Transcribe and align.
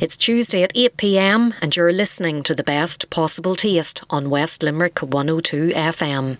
It's 0.00 0.16
Tuesday 0.16 0.62
at 0.62 0.70
8 0.76 0.96
pm, 0.96 1.54
and 1.60 1.74
you're 1.74 1.92
listening 1.92 2.44
to 2.44 2.54
the 2.54 2.62
best 2.62 3.10
possible 3.10 3.56
taste 3.56 4.00
on 4.10 4.30
West 4.30 4.62
Limerick 4.62 5.00
102 5.00 5.70
FM. 5.70 6.38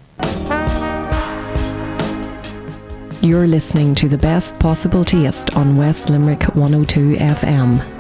You're 3.20 3.48
listening 3.48 3.96
to 3.96 4.08
the 4.08 4.16
best 4.16 4.56
possible 4.60 5.04
taste 5.04 5.56
on 5.56 5.76
West 5.76 6.08
Limerick 6.08 6.44
102 6.54 7.16
FM. 7.16 7.98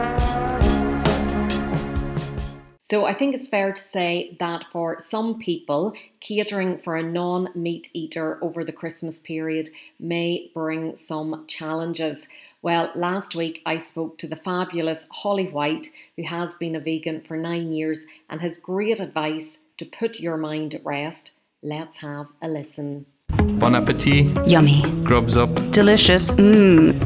So, 2.82 3.04
I 3.04 3.12
think 3.12 3.34
it's 3.34 3.48
fair 3.48 3.72
to 3.72 3.82
say 3.82 4.36
that 4.38 4.64
for 4.70 5.00
some 5.00 5.40
people, 5.40 5.92
catering 6.20 6.78
for 6.78 6.96
a 6.96 7.02
non 7.02 7.48
meat 7.56 7.90
eater 7.92 8.38
over 8.44 8.62
the 8.62 8.72
Christmas 8.72 9.18
period 9.18 9.70
may 9.98 10.52
bring 10.54 10.96
some 10.96 11.44
challenges. 11.48 12.28
Well, 12.60 12.90
last 12.96 13.36
week 13.36 13.62
I 13.64 13.78
spoke 13.78 14.18
to 14.18 14.26
the 14.26 14.34
fabulous 14.34 15.06
Holly 15.12 15.46
White, 15.46 15.90
who 16.16 16.24
has 16.24 16.56
been 16.56 16.74
a 16.74 16.80
vegan 16.80 17.20
for 17.20 17.36
nine 17.36 17.72
years 17.72 18.04
and 18.28 18.40
has 18.40 18.58
great 18.58 18.98
advice 18.98 19.60
to 19.76 19.84
put 19.84 20.18
your 20.18 20.36
mind 20.36 20.74
at 20.74 20.84
rest. 20.84 21.34
Let's 21.62 22.00
have 22.00 22.26
a 22.42 22.48
listen. 22.48 23.06
Bon 23.28 23.76
appetit. 23.76 24.36
Yummy. 24.44 24.82
Grubs 25.04 25.36
up. 25.36 25.54
Delicious. 25.70 26.32
Mmm. 26.32 26.96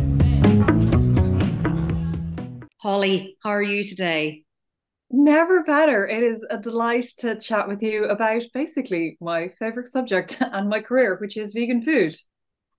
Holly, 2.78 3.36
how 3.42 3.50
are 3.50 3.62
you 3.62 3.84
today? 3.84 4.44
Never 5.10 5.62
better. 5.64 6.08
It 6.08 6.22
is 6.22 6.46
a 6.48 6.56
delight 6.56 7.08
to 7.18 7.38
chat 7.38 7.68
with 7.68 7.82
you 7.82 8.06
about 8.06 8.42
basically 8.54 9.18
my 9.20 9.50
favorite 9.58 9.88
subject 9.88 10.38
and 10.40 10.70
my 10.70 10.80
career, 10.80 11.18
which 11.20 11.36
is 11.36 11.52
vegan 11.52 11.82
food. 11.82 12.16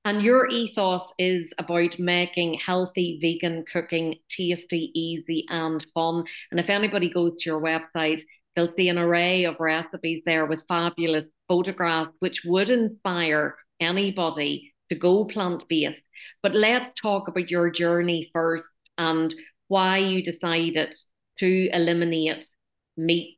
And 0.05 0.21
your 0.21 0.49
ethos 0.49 1.13
is 1.17 1.53
about 1.57 1.98
making 1.98 2.55
healthy 2.55 3.20
vegan 3.21 3.63
cooking 3.71 4.16
tasty, 4.27 4.91
easy, 4.94 5.45
and 5.49 5.85
fun. 5.94 6.25
And 6.52 6.59
if 6.59 6.70
anybody 6.70 7.09
goes 7.09 7.41
to 7.41 7.49
your 7.49 7.61
website, 7.61 8.21
they'll 8.55 8.73
see 8.75 8.89
an 8.89 8.97
array 8.97 9.45
of 9.45 9.59
recipes 9.59 10.22
there 10.25 10.45
with 10.45 10.67
fabulous 10.67 11.25
photographs, 11.47 12.11
which 12.19 12.44
would 12.44 12.69
inspire 12.69 13.55
anybody 13.80 14.73
to 14.89 14.95
go 14.95 15.23
plant 15.23 15.63
based. 15.69 16.03
But 16.41 16.53
let's 16.53 17.00
talk 17.00 17.30
about 17.30 17.50
your 17.50 17.69
journey 17.69 18.30
first 18.33 18.67
and 18.97 19.33
why 19.69 20.00
you 20.00 20.22
decided 20.22 20.97
to 21.39 21.69
eliminate 21.72 22.50
meat 22.97 23.38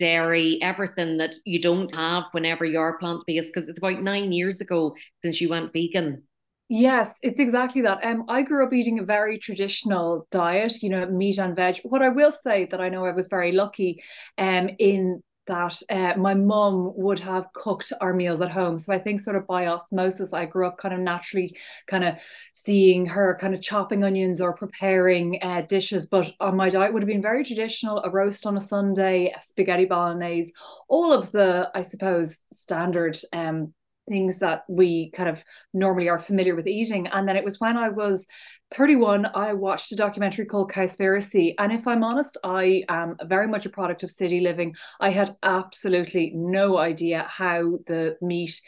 dairy, 0.00 0.58
everything 0.62 1.18
that 1.18 1.34
you 1.44 1.60
don't 1.60 1.94
have 1.94 2.24
whenever 2.32 2.64
you're 2.64 2.98
plant 2.98 3.22
based, 3.26 3.52
because 3.54 3.68
it's 3.68 3.78
about 3.78 4.02
nine 4.02 4.32
years 4.32 4.60
ago 4.60 4.96
since 5.22 5.40
you 5.40 5.48
went 5.48 5.72
vegan. 5.72 6.24
Yes, 6.72 7.18
it's 7.22 7.40
exactly 7.40 7.82
that. 7.82 8.04
Um, 8.04 8.24
I 8.28 8.42
grew 8.42 8.64
up 8.64 8.72
eating 8.72 9.00
a 9.00 9.04
very 9.04 9.38
traditional 9.38 10.28
diet, 10.30 10.82
you 10.82 10.88
know, 10.88 11.04
meat 11.06 11.38
and 11.38 11.56
veg. 11.56 11.78
What 11.82 12.00
I 12.00 12.10
will 12.10 12.30
say 12.32 12.66
that 12.66 12.80
I 12.80 12.88
know 12.88 13.04
I 13.04 13.12
was 13.12 13.26
very 13.26 13.52
lucky 13.52 14.02
um 14.38 14.70
in 14.78 15.22
that 15.50 15.82
uh, 15.90 16.18
my 16.18 16.32
mum 16.32 16.92
would 16.96 17.18
have 17.18 17.52
cooked 17.52 17.92
our 18.00 18.14
meals 18.14 18.40
at 18.40 18.50
home. 18.50 18.78
So 18.78 18.92
I 18.92 18.98
think 18.98 19.20
sort 19.20 19.36
of 19.36 19.46
by 19.46 19.66
osmosis, 19.66 20.32
I 20.32 20.46
grew 20.46 20.66
up 20.66 20.78
kind 20.78 20.94
of 20.94 21.00
naturally 21.00 21.56
kind 21.86 22.04
of 22.04 22.14
seeing 22.54 23.04
her 23.06 23.36
kind 23.40 23.54
of 23.54 23.60
chopping 23.60 24.04
onions 24.04 24.40
or 24.40 24.54
preparing 24.54 25.38
uh, 25.42 25.62
dishes. 25.62 26.06
But 26.06 26.32
on 26.40 26.56
my 26.56 26.70
diet 26.70 26.92
would 26.92 27.02
have 27.02 27.08
been 27.08 27.20
very 27.20 27.44
traditional: 27.44 28.02
a 28.02 28.10
roast 28.10 28.46
on 28.46 28.56
a 28.56 28.60
Sunday, 28.60 29.32
a 29.36 29.40
spaghetti 29.40 29.86
bolognese, 29.86 30.52
all 30.88 31.12
of 31.12 31.32
the, 31.32 31.70
I 31.74 31.82
suppose, 31.82 32.42
standard 32.52 33.16
um, 33.32 33.74
things 34.10 34.38
that 34.38 34.64
we 34.68 35.10
kind 35.12 35.28
of 35.28 35.42
normally 35.72 36.08
are 36.08 36.18
familiar 36.18 36.54
with 36.54 36.66
eating. 36.66 37.06
And 37.06 37.26
then 37.26 37.36
it 37.36 37.44
was 37.44 37.60
when 37.60 37.76
I 37.76 37.88
was 37.88 38.26
31, 38.72 39.26
I 39.34 39.54
watched 39.54 39.92
a 39.92 39.96
documentary 39.96 40.44
called 40.44 40.72
Cowspiracy. 40.72 41.54
And 41.58 41.72
if 41.72 41.86
I'm 41.86 42.04
honest, 42.04 42.36
I 42.44 42.82
am 42.88 43.16
very 43.24 43.48
much 43.48 43.66
a 43.66 43.70
product 43.70 44.02
of 44.02 44.10
city 44.10 44.40
living. 44.40 44.74
I 45.00 45.10
had 45.10 45.30
absolutely 45.42 46.32
no 46.34 46.76
idea 46.76 47.26
how 47.28 47.78
the 47.86 48.16
meat 48.20 48.60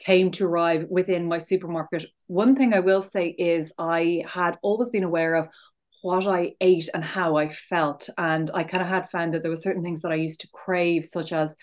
came 0.00 0.30
to 0.32 0.46
arrive 0.46 0.86
within 0.90 1.26
my 1.26 1.38
supermarket. 1.38 2.04
One 2.26 2.54
thing 2.54 2.74
I 2.74 2.80
will 2.80 3.02
say 3.02 3.28
is 3.38 3.72
I 3.78 4.22
had 4.28 4.58
always 4.62 4.90
been 4.90 5.04
aware 5.04 5.34
of 5.34 5.48
what 6.02 6.26
I 6.26 6.52
ate 6.60 6.88
and 6.94 7.04
how 7.04 7.36
I 7.36 7.50
felt. 7.50 8.08
And 8.18 8.50
I 8.54 8.64
kind 8.64 8.82
of 8.82 8.88
had 8.88 9.10
found 9.10 9.34
that 9.34 9.42
there 9.42 9.50
were 9.50 9.56
certain 9.56 9.82
things 9.82 10.02
that 10.02 10.12
I 10.12 10.16
used 10.16 10.40
to 10.42 10.48
crave, 10.52 11.04
such 11.04 11.32
as 11.32 11.56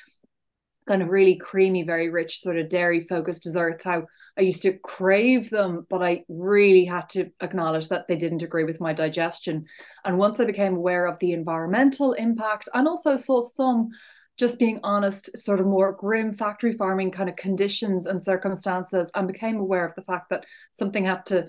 kind 0.87 1.01
of 1.01 1.09
really 1.09 1.35
creamy, 1.35 1.83
very 1.83 2.09
rich, 2.09 2.39
sort 2.39 2.57
of 2.57 2.69
dairy 2.69 3.01
focused 3.01 3.43
desserts, 3.43 3.83
how 3.83 4.05
I 4.37 4.41
used 4.41 4.61
to 4.63 4.73
crave 4.73 5.49
them, 5.49 5.87
but 5.89 6.03
I 6.03 6.25
really 6.27 6.85
had 6.85 7.09
to 7.09 7.31
acknowledge 7.41 7.87
that 7.87 8.07
they 8.07 8.17
didn't 8.17 8.43
agree 8.43 8.65
with 8.65 8.81
my 8.81 8.93
digestion. 8.93 9.65
And 10.03 10.17
once 10.17 10.39
I 10.39 10.45
became 10.45 10.75
aware 10.75 11.05
of 11.05 11.17
the 11.19 11.31
environmental 11.31 12.13
impact 12.13 12.67
and 12.73 12.87
also 12.87 13.15
saw 13.15 13.41
some, 13.41 13.89
just 14.37 14.59
being 14.59 14.81
honest, 14.83 15.37
sort 15.37 15.61
of 15.61 15.65
more 15.65 15.93
grim 15.93 16.33
factory 16.33 16.73
farming 16.73 17.11
kind 17.11 17.29
of 17.29 17.37
conditions 17.37 18.05
and 18.05 18.21
circumstances, 18.21 19.09
and 19.15 19.27
became 19.27 19.57
aware 19.57 19.85
of 19.85 19.95
the 19.95 20.03
fact 20.03 20.29
that 20.29 20.45
something 20.71 21.05
had 21.05 21.25
to 21.27 21.47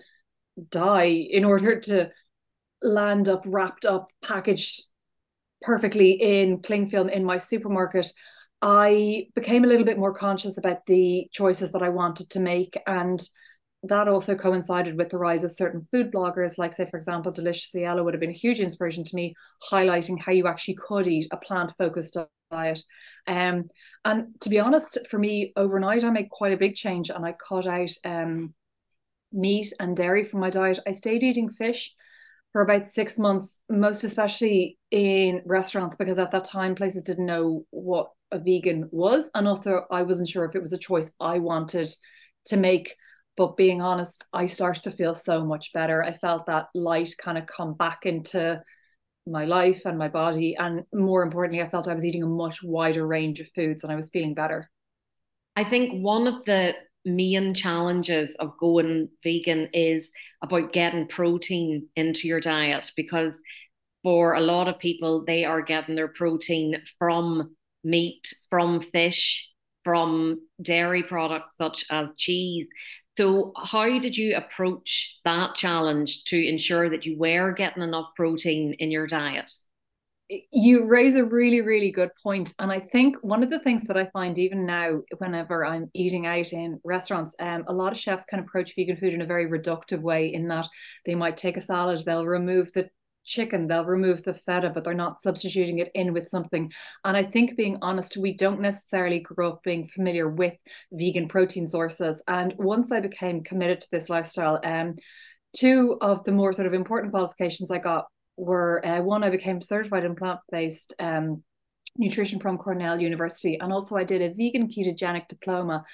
die 0.70 1.26
in 1.28 1.44
order 1.44 1.80
to 1.80 2.10
land 2.82 3.28
up, 3.28 3.42
wrapped 3.46 3.84
up, 3.84 4.10
packaged 4.22 4.84
perfectly 5.60 6.12
in 6.12 6.62
cling 6.62 6.86
film 6.86 7.08
in 7.08 7.24
my 7.24 7.36
supermarket 7.36 8.12
I 8.68 9.28
became 9.36 9.62
a 9.62 9.68
little 9.68 9.86
bit 9.86 9.96
more 9.96 10.12
conscious 10.12 10.58
about 10.58 10.86
the 10.86 11.28
choices 11.30 11.70
that 11.70 11.84
I 11.84 11.88
wanted 11.88 12.30
to 12.30 12.40
make. 12.40 12.76
And 12.84 13.22
that 13.84 14.08
also 14.08 14.34
coincided 14.34 14.98
with 14.98 15.08
the 15.10 15.18
rise 15.18 15.44
of 15.44 15.52
certain 15.52 15.86
food 15.92 16.10
bloggers, 16.10 16.58
like, 16.58 16.72
say, 16.72 16.84
for 16.90 16.96
example, 16.96 17.30
Deliciously 17.30 17.84
Ella 17.84 18.02
would 18.02 18.12
have 18.12 18.20
been 18.20 18.30
a 18.30 18.32
huge 18.32 18.58
inspiration 18.58 19.04
to 19.04 19.14
me, 19.14 19.36
highlighting 19.70 20.20
how 20.20 20.32
you 20.32 20.48
actually 20.48 20.74
could 20.74 21.06
eat 21.06 21.28
a 21.30 21.36
plant 21.36 21.74
focused 21.78 22.16
diet. 22.50 22.80
Um, 23.28 23.66
and 24.04 24.34
to 24.40 24.48
be 24.48 24.58
honest, 24.58 24.98
for 25.08 25.18
me, 25.18 25.52
overnight, 25.54 26.02
I 26.02 26.10
made 26.10 26.28
quite 26.28 26.52
a 26.52 26.56
big 26.58 26.74
change 26.74 27.08
and 27.08 27.24
I 27.24 27.34
cut 27.34 27.68
out 27.68 27.90
um, 28.04 28.52
meat 29.32 29.72
and 29.78 29.96
dairy 29.96 30.24
from 30.24 30.40
my 30.40 30.50
diet. 30.50 30.80
I 30.88 30.90
stayed 30.90 31.22
eating 31.22 31.50
fish 31.50 31.94
for 32.52 32.62
about 32.62 32.88
six 32.88 33.16
months, 33.16 33.60
most 33.68 34.02
especially 34.02 34.76
in 34.90 35.42
restaurants, 35.44 35.94
because 35.94 36.18
at 36.18 36.32
that 36.32 36.44
time 36.44 36.74
places 36.74 37.04
didn't 37.04 37.26
know 37.26 37.64
what 37.70 38.10
a 38.32 38.38
vegan 38.38 38.88
was. 38.90 39.30
And 39.34 39.46
also, 39.46 39.84
I 39.90 40.02
wasn't 40.02 40.28
sure 40.28 40.44
if 40.44 40.54
it 40.54 40.62
was 40.62 40.72
a 40.72 40.78
choice 40.78 41.12
I 41.20 41.38
wanted 41.38 41.90
to 42.46 42.56
make. 42.56 42.94
But 43.36 43.56
being 43.56 43.82
honest, 43.82 44.24
I 44.32 44.46
started 44.46 44.82
to 44.84 44.90
feel 44.90 45.14
so 45.14 45.44
much 45.44 45.72
better. 45.72 46.02
I 46.02 46.12
felt 46.12 46.46
that 46.46 46.68
light 46.74 47.14
kind 47.20 47.36
of 47.36 47.46
come 47.46 47.74
back 47.74 48.06
into 48.06 48.62
my 49.26 49.44
life 49.44 49.84
and 49.84 49.98
my 49.98 50.08
body. 50.08 50.56
And 50.56 50.84
more 50.94 51.22
importantly, 51.22 51.62
I 51.62 51.68
felt 51.68 51.88
I 51.88 51.94
was 51.94 52.04
eating 52.04 52.22
a 52.22 52.28
much 52.28 52.62
wider 52.62 53.06
range 53.06 53.40
of 53.40 53.50
foods 53.54 53.82
and 53.82 53.92
I 53.92 53.96
was 53.96 54.10
feeling 54.10 54.34
better. 54.34 54.70
I 55.54 55.64
think 55.64 56.02
one 56.02 56.26
of 56.26 56.44
the 56.44 56.74
main 57.04 57.54
challenges 57.54 58.34
of 58.36 58.58
going 58.58 59.08
vegan 59.22 59.68
is 59.72 60.12
about 60.42 60.72
getting 60.72 61.06
protein 61.06 61.88
into 61.94 62.26
your 62.26 62.40
diet 62.40 62.90
because 62.96 63.42
for 64.02 64.34
a 64.34 64.40
lot 64.40 64.68
of 64.68 64.78
people 64.78 65.24
they 65.24 65.44
are 65.44 65.62
getting 65.62 65.94
their 65.94 66.08
protein 66.08 66.82
from 66.98 67.54
meat 67.86 68.32
from 68.50 68.80
fish 68.80 69.48
from 69.86 70.40
dairy 70.60 71.04
products 71.04 71.56
such 71.56 71.84
as 71.90 72.08
cheese. 72.16 72.66
So 73.16 73.52
how 73.56 74.00
did 74.00 74.16
you 74.16 74.36
approach 74.36 75.20
that 75.24 75.54
challenge 75.54 76.24
to 76.24 76.36
ensure 76.36 76.90
that 76.90 77.06
you 77.06 77.16
were 77.16 77.52
getting 77.52 77.84
enough 77.84 78.08
protein 78.16 78.74
in 78.80 78.90
your 78.90 79.06
diet? 79.06 79.48
You 80.50 80.88
raise 80.88 81.14
a 81.14 81.24
really 81.24 81.60
really 81.60 81.92
good 81.92 82.10
point. 82.20 82.52
And 82.58 82.72
i 82.72 82.80
think 82.80 83.16
one 83.22 83.44
of 83.44 83.50
the 83.50 83.60
things 83.60 83.86
that 83.86 83.96
i 83.96 84.10
find 84.12 84.36
even 84.38 84.66
now 84.66 85.02
whenever 85.18 85.64
i'm 85.64 85.88
eating 85.94 86.26
out 86.26 86.52
in 86.52 86.80
restaurants 86.82 87.36
um, 87.38 87.62
a 87.68 87.72
lot 87.72 87.92
of 87.92 87.98
chefs 87.98 88.24
can 88.24 88.40
approach 88.40 88.74
vegan 88.74 88.96
food 88.96 89.14
in 89.14 89.22
a 89.22 89.26
very 89.26 89.46
reductive 89.46 90.00
way 90.00 90.34
in 90.34 90.48
that 90.48 90.66
they 91.04 91.14
might 91.14 91.36
take 91.36 91.56
a 91.56 91.60
salad 91.60 92.02
they'll 92.04 92.26
remove 92.26 92.72
the 92.72 92.90
chicken 93.26 93.66
they'll 93.66 93.84
remove 93.84 94.22
the 94.22 94.34
feta 94.34 94.70
but 94.70 94.84
they're 94.84 94.94
not 94.94 95.18
substituting 95.18 95.78
it 95.78 95.90
in 95.94 96.12
with 96.12 96.28
something 96.28 96.70
and 97.04 97.16
i 97.16 97.22
think 97.22 97.56
being 97.56 97.76
honest 97.82 98.16
we 98.16 98.34
don't 98.34 98.60
necessarily 98.60 99.20
grow 99.20 99.52
up 99.52 99.62
being 99.62 99.86
familiar 99.86 100.28
with 100.28 100.54
vegan 100.92 101.28
protein 101.28 101.66
sources 101.66 102.22
and 102.28 102.54
once 102.56 102.92
i 102.92 103.00
became 103.00 103.42
committed 103.42 103.80
to 103.80 103.88
this 103.90 104.08
lifestyle 104.08 104.60
um 104.64 104.94
two 105.54 105.98
of 106.00 106.22
the 106.24 106.32
more 106.32 106.52
sort 106.52 106.66
of 106.66 106.74
important 106.74 107.12
qualifications 107.12 107.70
i 107.70 107.78
got 107.78 108.06
were 108.36 108.84
uh, 108.86 109.00
one, 109.00 109.24
I 109.24 109.30
became 109.30 109.60
certified 109.60 110.04
in 110.04 110.14
plant 110.14 110.40
based 110.50 110.94
um, 110.98 111.42
nutrition 111.96 112.38
from 112.38 112.58
Cornell 112.58 113.00
University, 113.00 113.58
and 113.58 113.72
also 113.72 113.96
I 113.96 114.04
did 114.04 114.22
a 114.22 114.34
vegan 114.34 114.68
ketogenic 114.68 115.28
diploma. 115.28 115.84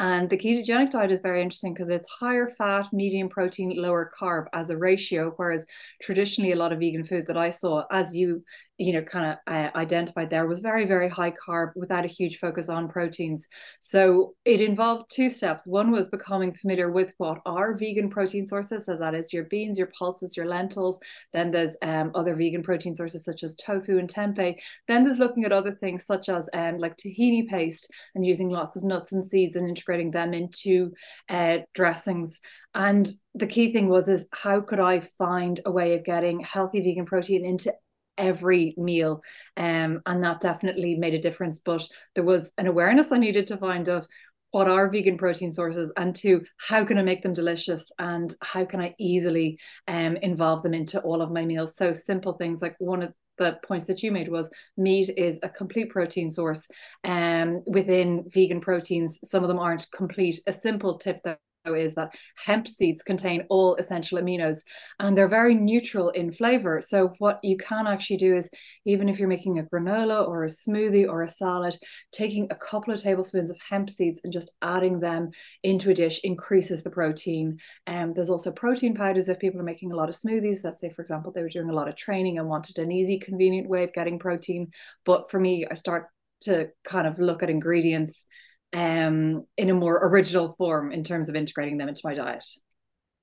And 0.00 0.30
the 0.30 0.38
ketogenic 0.38 0.92
diet 0.92 1.10
is 1.10 1.20
very 1.20 1.42
interesting 1.42 1.74
because 1.74 1.90
it's 1.90 2.08
higher 2.08 2.48
fat, 2.56 2.90
medium 2.90 3.28
protein, 3.28 3.76
lower 3.76 4.10
carb 4.18 4.46
as 4.54 4.70
a 4.70 4.76
ratio. 4.78 5.34
Whereas 5.36 5.66
traditionally, 6.00 6.52
a 6.52 6.56
lot 6.56 6.72
of 6.72 6.78
vegan 6.78 7.04
food 7.04 7.26
that 7.26 7.36
I 7.36 7.50
saw, 7.50 7.84
as 7.92 8.16
you 8.16 8.42
you 8.80 8.94
know 8.94 9.02
kind 9.02 9.26
of 9.26 9.54
uh, 9.54 9.70
identified 9.76 10.30
there 10.30 10.46
was 10.46 10.60
very 10.60 10.86
very 10.86 11.08
high 11.08 11.32
carb 11.32 11.70
without 11.76 12.06
a 12.06 12.08
huge 12.08 12.38
focus 12.38 12.70
on 12.70 12.88
proteins. 12.88 13.46
So 13.80 14.34
it 14.46 14.62
involved 14.62 15.10
two 15.10 15.28
steps. 15.28 15.66
One 15.66 15.90
was 15.90 16.08
becoming 16.08 16.54
familiar 16.54 16.90
with 16.90 17.12
what 17.18 17.42
are 17.44 17.76
vegan 17.76 18.08
protein 18.08 18.46
sources 18.46 18.86
so 18.86 18.96
that 18.96 19.14
is 19.14 19.34
your 19.34 19.44
beans 19.44 19.76
your 19.76 19.92
pulses 19.98 20.34
your 20.34 20.46
lentils. 20.46 20.98
Then 21.34 21.50
there's 21.50 21.76
um, 21.82 22.10
other 22.14 22.34
vegan 22.34 22.62
protein 22.62 22.94
sources 22.94 23.22
such 23.22 23.44
as 23.44 23.54
tofu 23.54 23.98
and 23.98 24.08
tempeh. 24.08 24.56
Then 24.88 25.04
there's 25.04 25.18
looking 25.18 25.44
at 25.44 25.52
other 25.52 25.72
things 25.72 26.06
such 26.06 26.30
as 26.30 26.48
um, 26.54 26.78
like 26.78 26.96
tahini 26.96 27.46
paste 27.46 27.90
and 28.14 28.26
using 28.26 28.48
lots 28.48 28.76
of 28.76 28.82
nuts 28.82 29.12
and 29.12 29.22
seeds 29.22 29.56
and 29.56 29.68
integrating 29.68 30.10
them 30.10 30.32
into 30.32 30.92
uh, 31.28 31.58
dressings. 31.74 32.40
And 32.74 33.06
the 33.34 33.46
key 33.46 33.72
thing 33.72 33.88
was 33.88 34.08
is 34.08 34.26
how 34.32 34.60
could 34.60 34.80
i 34.80 35.00
find 35.00 35.60
a 35.64 35.70
way 35.70 35.94
of 35.94 36.04
getting 36.04 36.40
healthy 36.40 36.80
vegan 36.80 37.06
protein 37.06 37.44
into 37.44 37.72
every 38.20 38.74
meal. 38.76 39.22
Um, 39.56 40.02
and 40.06 40.22
that 40.22 40.40
definitely 40.40 40.94
made 40.94 41.14
a 41.14 41.20
difference. 41.20 41.58
But 41.58 41.88
there 42.14 42.24
was 42.24 42.52
an 42.58 42.66
awareness 42.66 43.10
I 43.10 43.18
needed 43.18 43.48
to 43.48 43.56
find 43.56 43.88
of 43.88 44.06
what 44.52 44.68
are 44.68 44.90
vegan 44.90 45.16
protein 45.16 45.52
sources 45.52 45.92
and 45.96 46.14
two, 46.14 46.44
how 46.56 46.84
can 46.84 46.98
I 46.98 47.02
make 47.02 47.22
them 47.22 47.32
delicious 47.32 47.92
and 47.98 48.34
how 48.42 48.64
can 48.64 48.80
I 48.80 48.94
easily 48.98 49.58
um, 49.86 50.16
involve 50.16 50.62
them 50.62 50.74
into 50.74 51.00
all 51.00 51.22
of 51.22 51.30
my 51.30 51.44
meals? 51.44 51.76
So 51.76 51.92
simple 51.92 52.32
things 52.34 52.60
like 52.60 52.74
one 52.78 53.02
of 53.02 53.12
the 53.38 53.58
points 53.66 53.86
that 53.86 54.02
you 54.02 54.12
made 54.12 54.28
was 54.28 54.50
meat 54.76 55.10
is 55.16 55.40
a 55.42 55.48
complete 55.48 55.90
protein 55.90 56.30
source 56.30 56.68
um, 57.04 57.62
within 57.66 58.24
vegan 58.28 58.60
proteins 58.60 59.18
some 59.24 59.42
of 59.42 59.48
them 59.48 59.58
aren't 59.58 59.90
complete 59.92 60.38
a 60.46 60.52
simple 60.52 60.98
tip 60.98 61.22
that 61.24 61.38
is 61.66 61.94
that 61.94 62.14
hemp 62.36 62.66
seeds 62.66 63.02
contain 63.02 63.44
all 63.50 63.76
essential 63.76 64.18
aminos 64.18 64.62
and 64.98 65.16
they're 65.16 65.28
very 65.28 65.54
neutral 65.54 66.08
in 66.10 66.32
flavor. 66.32 66.80
So, 66.80 67.12
what 67.18 67.38
you 67.42 67.56
can 67.56 67.86
actually 67.86 68.16
do 68.16 68.34
is, 68.34 68.50
even 68.86 69.08
if 69.08 69.18
you're 69.18 69.28
making 69.28 69.58
a 69.58 69.62
granola 69.62 70.26
or 70.26 70.44
a 70.44 70.48
smoothie 70.48 71.08
or 71.08 71.22
a 71.22 71.28
salad, 71.28 71.76
taking 72.12 72.46
a 72.50 72.54
couple 72.54 72.94
of 72.94 73.02
tablespoons 73.02 73.50
of 73.50 73.60
hemp 73.68 73.90
seeds 73.90 74.20
and 74.24 74.32
just 74.32 74.56
adding 74.62 75.00
them 75.00 75.30
into 75.62 75.90
a 75.90 75.94
dish 75.94 76.20
increases 76.24 76.82
the 76.82 76.90
protein. 76.90 77.58
And 77.86 78.10
um, 78.10 78.14
there's 78.14 78.30
also 78.30 78.50
protein 78.50 78.94
powders 78.94 79.28
if 79.28 79.38
people 79.38 79.60
are 79.60 79.64
making 79.64 79.92
a 79.92 79.96
lot 79.96 80.08
of 80.08 80.16
smoothies. 80.16 80.64
Let's 80.64 80.80
say, 80.80 80.90
for 80.90 81.02
example, 81.02 81.32
they 81.32 81.42
were 81.42 81.48
doing 81.48 81.70
a 81.70 81.74
lot 81.74 81.88
of 81.88 81.96
training 81.96 82.38
and 82.38 82.48
wanted 82.48 82.78
an 82.78 82.90
easy, 82.90 83.18
convenient 83.18 83.68
way 83.68 83.84
of 83.84 83.92
getting 83.92 84.18
protein. 84.18 84.70
But 85.04 85.30
for 85.30 85.38
me, 85.38 85.66
I 85.70 85.74
start 85.74 86.08
to 86.42 86.68
kind 86.84 87.06
of 87.06 87.18
look 87.18 87.42
at 87.42 87.50
ingredients 87.50 88.26
um, 88.72 89.46
in 89.56 89.70
a 89.70 89.74
more 89.74 90.06
original 90.08 90.52
form 90.52 90.92
in 90.92 91.02
terms 91.02 91.28
of 91.28 91.36
integrating 91.36 91.78
them 91.78 91.88
into 91.88 92.02
my 92.04 92.14
diet. 92.14 92.44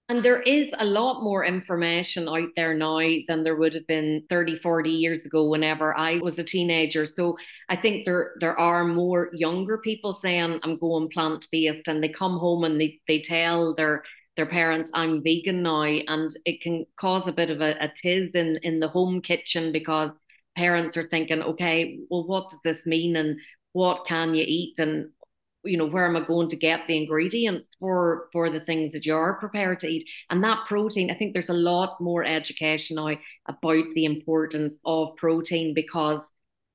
And 0.10 0.24
there 0.24 0.42
is 0.42 0.74
a 0.78 0.86
lot 0.86 1.22
more 1.22 1.44
information 1.44 2.30
out 2.30 2.48
there 2.56 2.74
now 2.74 3.00
than 3.28 3.44
there 3.44 3.58
would 3.58 3.74
have 3.74 3.88
been 3.88 4.24
30, 4.30 4.60
40 4.60 4.90
years 4.90 5.26
ago 5.26 5.50
whenever 5.50 5.98
I 5.98 6.20
was 6.20 6.40
a 6.40 6.46
teenager. 6.46 7.06
So 7.06 7.38
I 7.68 7.76
think 7.76 8.06
there 8.06 8.36
there 8.40 8.58
are 8.58 8.86
more 8.86 9.30
younger 9.34 9.80
people 9.80 10.14
saying 10.14 10.62
I'm 10.64 10.78
going 10.78 11.10
plant 11.10 11.48
based 11.52 11.90
and 11.90 12.02
they 12.02 12.08
come 12.08 12.38
home 12.38 12.64
and 12.64 12.80
they, 12.80 13.02
they 13.06 13.20
tell 13.20 13.76
their 13.76 14.04
their 14.38 14.46
parents 14.46 14.92
I'm 14.94 15.24
vegan 15.24 15.62
now 15.64 15.82
and 15.82 16.32
it 16.46 16.62
can 16.62 16.86
cause 16.98 17.28
a 17.28 17.34
bit 17.34 17.50
of 17.50 17.60
a, 17.60 17.76
a 17.84 17.92
tiz 18.02 18.34
in, 18.34 18.60
in 18.64 18.80
the 18.80 18.88
home 18.88 19.20
kitchen 19.20 19.74
because 19.74 20.18
parents 20.56 20.96
are 20.96 21.08
thinking, 21.08 21.42
okay, 21.42 22.00
well 22.10 22.26
what 22.26 22.50
does 22.50 22.60
this 22.64 22.86
mean 22.86 23.18
and 23.18 23.40
what 23.74 24.06
can 24.08 24.34
you 24.36 24.46
eat 24.48 24.80
and 24.80 25.10
you 25.64 25.78
know 25.78 25.86
where 25.86 26.06
am 26.06 26.16
i 26.16 26.22
going 26.22 26.48
to 26.48 26.56
get 26.56 26.88
the 26.88 26.98
ingredients 26.98 27.70
for 27.80 28.30
for 28.32 28.50
the 28.50 28.60
things 28.62 28.92
that 28.92 29.06
you're 29.06 29.34
prepared 29.40 29.80
to 29.80 29.88
eat 29.88 30.08
and 30.30 30.44
that 30.44 30.66
protein 30.68 31.12
i 31.12 31.14
think 31.14 31.34
there's 31.34 31.50
a 31.50 31.54
lot 31.54 32.00
more 32.00 32.24
education 32.24 32.96
now 32.96 33.16
about 33.48 33.86
the 33.96 34.06
importance 34.06 34.78
of 34.86 35.16
protein 35.18 35.74
because 35.74 36.22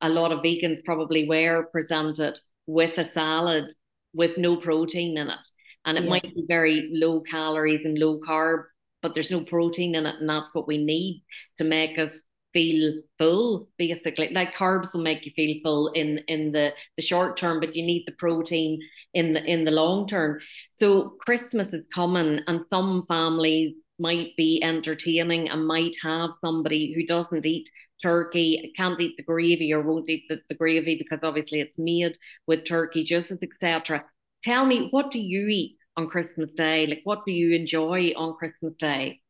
a 0.00 0.08
lot 0.08 0.32
of 0.32 0.40
vegans 0.40 0.84
probably 0.84 1.28
were 1.28 1.68
presented 1.72 2.38
with 2.66 2.96
a 2.98 3.08
salad 3.10 3.72
with 4.14 4.36
no 4.36 4.56
protein 4.56 5.16
in 5.16 5.28
it 5.28 5.46
and 5.84 5.96
it 5.96 6.04
yes. 6.04 6.10
might 6.10 6.34
be 6.34 6.44
very 6.48 6.90
low 6.92 7.20
calories 7.20 7.84
and 7.84 7.98
low 7.98 8.18
carb 8.18 8.64
but 9.00 9.14
there's 9.14 9.30
no 9.30 9.40
protein 9.42 9.94
in 9.94 10.06
it 10.06 10.16
and 10.20 10.28
that's 10.28 10.54
what 10.54 10.66
we 10.66 10.84
need 10.84 11.22
to 11.58 11.64
make 11.64 11.98
us 11.98 12.22
feel 12.52 13.02
full 13.18 13.68
basically. 13.78 14.30
Like 14.32 14.54
carbs 14.54 14.94
will 14.94 15.02
make 15.02 15.24
you 15.26 15.32
feel 15.34 15.56
full 15.64 15.88
in 15.88 16.18
in 16.28 16.52
the 16.52 16.72
the 16.96 17.02
short 17.02 17.36
term 17.36 17.60
but 17.60 17.76
you 17.76 17.84
need 17.84 18.04
the 18.06 18.12
protein 18.12 18.80
in 19.14 19.32
the 19.34 19.44
in 19.44 19.64
the 19.64 19.70
long 19.70 20.06
term. 20.06 20.40
So 20.78 21.10
christmas 21.20 21.72
is 21.72 21.86
coming 21.94 22.40
and 22.46 22.64
some 22.70 23.04
families 23.08 23.74
might 23.98 24.36
be 24.36 24.60
entertaining 24.62 25.48
and 25.48 25.66
might 25.66 25.96
have 26.02 26.30
somebody 26.44 26.92
who 26.94 27.06
doesn't 27.06 27.46
eat 27.46 27.70
turkey 28.02 28.72
can't 28.76 29.00
eat 29.00 29.16
the 29.16 29.22
gravy 29.22 29.72
or 29.72 29.80
won't 29.80 30.08
eat 30.08 30.24
the, 30.28 30.40
the 30.48 30.54
gravy 30.54 30.96
because 30.96 31.20
obviously 31.22 31.60
it's 31.60 31.78
made 31.78 32.16
with 32.46 32.64
turkey 32.64 33.04
juices 33.04 33.40
etc 33.42 34.04
tell 34.44 34.66
me 34.66 34.88
what 34.90 35.10
do 35.10 35.20
you 35.20 35.46
eat 35.48 35.76
on 35.96 36.08
christmas 36.08 36.50
day? 36.52 36.86
Like 36.86 37.02
what 37.04 37.24
do 37.24 37.32
you 37.32 37.54
enjoy 37.54 38.12
on 38.16 38.34
christmas 38.34 38.74
day 38.74 39.21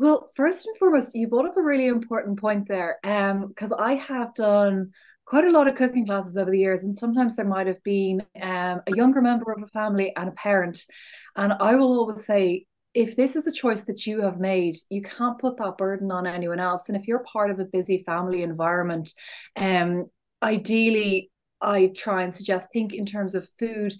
well, 0.00 0.30
first 0.34 0.66
and 0.66 0.76
foremost, 0.78 1.14
you 1.14 1.28
brought 1.28 1.44
up 1.44 1.58
a 1.58 1.62
really 1.62 1.86
important 1.86 2.40
point 2.40 2.66
there. 2.66 2.98
Um, 3.04 3.48
because 3.48 3.70
I 3.70 3.96
have 3.96 4.32
done 4.32 4.92
quite 5.26 5.44
a 5.44 5.50
lot 5.50 5.68
of 5.68 5.74
cooking 5.74 6.06
classes 6.06 6.38
over 6.38 6.50
the 6.50 6.58
years, 6.58 6.82
and 6.82 6.94
sometimes 6.94 7.36
there 7.36 7.44
might 7.44 7.66
have 7.66 7.82
been 7.82 8.22
um, 8.40 8.80
a 8.86 8.96
younger 8.96 9.20
member 9.20 9.52
of 9.52 9.62
a 9.62 9.66
family 9.66 10.16
and 10.16 10.30
a 10.30 10.32
parent. 10.32 10.82
And 11.36 11.52
I 11.52 11.74
will 11.74 11.98
always 11.98 12.24
say, 12.24 12.64
if 12.94 13.14
this 13.14 13.36
is 13.36 13.46
a 13.46 13.52
choice 13.52 13.84
that 13.84 14.06
you 14.06 14.22
have 14.22 14.40
made, 14.40 14.76
you 14.88 15.02
can't 15.02 15.38
put 15.38 15.58
that 15.58 15.76
burden 15.76 16.10
on 16.10 16.26
anyone 16.26 16.60
else. 16.60 16.84
And 16.88 16.96
if 16.96 17.06
you're 17.06 17.22
part 17.24 17.50
of 17.50 17.60
a 17.60 17.66
busy 17.66 18.02
family 18.06 18.42
environment, 18.42 19.12
um, 19.56 20.06
ideally, 20.42 21.30
I 21.60 21.92
try 21.94 22.22
and 22.22 22.32
suggest 22.32 22.68
think 22.72 22.94
in 22.94 23.04
terms 23.04 23.34
of 23.34 23.46
food 23.58 23.92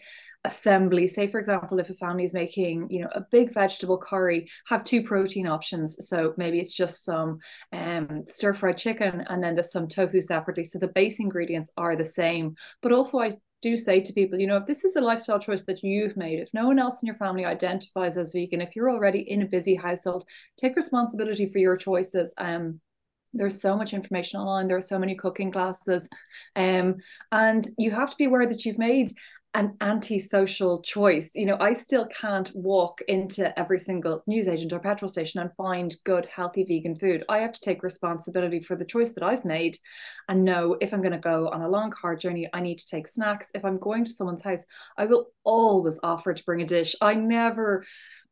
assembly. 0.45 1.07
Say 1.07 1.29
for 1.29 1.39
example 1.39 1.79
if 1.79 1.91
a 1.91 1.95
family 1.95 2.25
is 2.25 2.33
making 2.33 2.89
you 2.91 3.03
know 3.03 3.11
a 3.13 3.27
big 3.31 3.53
vegetable 3.53 3.99
curry 3.99 4.49
have 4.67 4.85
two 4.85 5.03
protein 5.03 5.47
options. 5.47 6.09
So 6.09 6.35
maybe 6.37 6.59
it's 6.59 6.75
just 6.75 7.05
some 7.05 7.39
um, 7.73 8.25
stir 8.27 8.55
fried 8.55 8.79
chicken 8.79 9.25
and 9.29 9.43
then 9.43 9.55
there's 9.55 9.73
some 9.73 9.89
tofu 9.89 10.21
separately. 10.21 10.65
So 10.65 10.79
the 10.79 10.89
base 10.89 11.21
ingredients 11.21 11.71
are 11.77 11.97
the 11.97 12.05
same. 12.05 12.55
But 12.81 12.93
also 12.93 13.19
i 13.19 13.31
do 13.63 13.77
say 13.77 14.01
to 14.01 14.13
people, 14.13 14.39
you 14.39 14.47
know, 14.47 14.57
if 14.57 14.67
this 14.67 14.85
is 14.85 14.97
a 14.97 15.01
lifestyle 15.01 15.39
choice 15.39 15.65
that 15.67 15.83
you've 15.83 16.17
made, 16.17 16.41
if 16.41 16.49
no 16.55 16.67
one 16.67 16.79
else 16.79 17.03
in 17.03 17.07
your 17.07 17.17
family 17.17 17.45
identifies 17.45 18.17
as 18.17 18.33
vegan, 18.33 18.61
if 18.61 18.75
you're 18.75 18.91
already 18.91 19.21
in 19.21 19.43
a 19.43 19.47
busy 19.47 19.75
household, 19.75 20.25
take 20.57 20.77
responsibility 20.77 21.47
for 21.47 21.59
your 21.59 21.77
choices. 21.77 22.33
Um, 22.39 22.81
there's 23.33 23.61
so 23.61 23.77
much 23.77 23.95
information 23.95 24.41
online. 24.41 24.67
There 24.67 24.77
are 24.77 24.83
so 24.83 24.99
many 24.99 25.15
cooking 25.15 25.53
classes. 25.53 26.09
Um, 26.57 26.97
and 27.31 27.67
you 27.79 27.91
have 27.91 28.11
to 28.11 28.17
be 28.17 28.25
aware 28.25 28.47
that 28.47 28.65
you've 28.65 28.79
made 28.79 29.15
an 29.55 29.77
anti-social 29.81 30.81
choice. 30.83 31.33
You 31.35 31.47
know, 31.47 31.57
I 31.59 31.73
still 31.73 32.07
can't 32.07 32.51
walk 32.55 33.01
into 33.09 33.59
every 33.59 33.81
single 33.81 34.23
newsagent 34.29 34.73
or 34.73 34.79
petrol 34.79 35.09
station 35.09 35.41
and 35.41 35.51
find 35.57 35.95
good, 36.05 36.27
healthy 36.27 36.63
vegan 36.65 36.95
food. 36.95 37.25
I 37.29 37.39
have 37.39 37.53
to 37.53 37.61
take 37.61 37.83
responsibility 37.83 38.61
for 38.61 38.77
the 38.77 38.85
choice 38.85 39.13
that 39.15 39.25
I've 39.25 39.45
made 39.45 39.77
and 40.29 40.45
know 40.45 40.77
if 40.81 40.95
I'm 40.95 41.03
going 41.03 41.13
to 41.13 41.19
go 41.19 41.49
on 41.49 41.63
a 41.63 41.69
long 41.69 41.91
car 41.91 42.15
journey, 42.15 42.49
I 42.53 42.61
need 42.61 42.79
to 42.79 42.87
take 42.87 43.09
snacks. 43.09 43.51
If 43.53 43.65
I'm 43.65 43.79
going 43.79 44.05
to 44.05 44.13
someone's 44.13 44.43
house, 44.43 44.65
I 44.97 45.07
will 45.07 45.27
always 45.43 45.99
offer 46.03 46.33
to 46.33 46.45
bring 46.45 46.63
a 46.63 46.67
dish. 46.67 46.95
I 47.01 47.15
never 47.15 47.85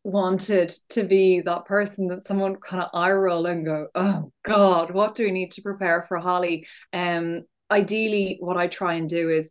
wanted 0.05 0.73
to 0.91 1.03
be 1.03 1.41
that 1.41 1.65
person 1.65 2.07
that 2.07 2.27
someone 2.27 2.55
kind 2.57 2.83
of 2.83 2.91
eye 2.95 3.11
roll 3.11 3.47
and 3.47 3.65
go, 3.65 3.89
oh 3.97 4.33
God, 4.45 4.93
what 4.93 5.17
do 5.17 5.25
we 5.25 5.33
need 5.33 5.51
to 5.53 5.63
prepare 5.63 6.05
for 6.07 6.19
Holly? 6.19 6.69
Um, 6.93 7.43
ideally, 7.73 8.37
what 8.39 8.57
I 8.57 8.69
try 8.69 8.95
and 8.95 9.09
do 9.09 9.29
is 9.29 9.51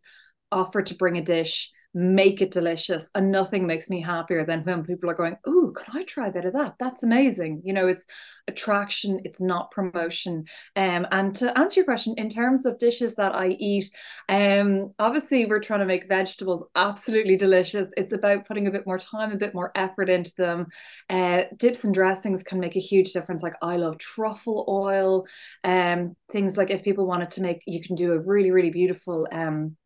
offer 0.52 0.82
to 0.82 0.94
bring 0.94 1.16
a 1.16 1.22
dish 1.22 1.72
make 1.94 2.42
it 2.42 2.50
delicious 2.50 3.10
and 3.14 3.32
nothing 3.32 3.66
makes 3.66 3.88
me 3.88 4.00
happier 4.00 4.44
than 4.44 4.62
when 4.62 4.84
people 4.84 5.08
are 5.08 5.14
going 5.14 5.36
oh 5.46 5.72
can 5.76 5.96
i 5.96 6.02
try 6.04 6.28
a 6.28 6.32
bit 6.32 6.44
of 6.44 6.52
that? 6.52 6.74
That's 6.78 7.02
amazing. 7.02 7.62
You 7.64 7.72
know 7.72 7.88
it's 7.88 8.06
attraction 8.46 9.20
it's 9.24 9.40
not 9.40 9.70
promotion. 9.70 10.44
Um 10.76 11.06
and 11.10 11.34
to 11.36 11.56
answer 11.58 11.80
your 11.80 11.86
question 11.86 12.14
in 12.18 12.28
terms 12.28 12.66
of 12.66 12.78
dishes 12.78 13.14
that 13.14 13.34
i 13.34 13.48
eat 13.48 13.90
um 14.28 14.92
obviously 14.98 15.46
we're 15.46 15.60
trying 15.60 15.80
to 15.80 15.86
make 15.86 16.08
vegetables 16.08 16.64
absolutely 16.76 17.36
delicious. 17.36 17.90
It's 17.96 18.12
about 18.12 18.46
putting 18.46 18.66
a 18.66 18.70
bit 18.70 18.86
more 18.86 18.98
time 18.98 19.32
a 19.32 19.36
bit 19.36 19.54
more 19.54 19.72
effort 19.74 20.10
into 20.10 20.32
them. 20.36 20.66
Uh 21.08 21.44
dips 21.56 21.84
and 21.84 21.94
dressings 21.94 22.42
can 22.42 22.60
make 22.60 22.76
a 22.76 22.80
huge 22.80 23.12
difference. 23.12 23.42
Like 23.42 23.56
i 23.62 23.76
love 23.76 23.96
truffle 23.96 24.66
oil. 24.68 25.26
Um 25.64 26.16
things 26.30 26.58
like 26.58 26.70
if 26.70 26.84
people 26.84 27.06
wanted 27.06 27.30
to 27.32 27.40
make 27.40 27.62
you 27.66 27.82
can 27.82 27.96
do 27.96 28.12
a 28.12 28.20
really 28.20 28.50
really 28.50 28.70
beautiful 28.70 29.26
um 29.32 29.76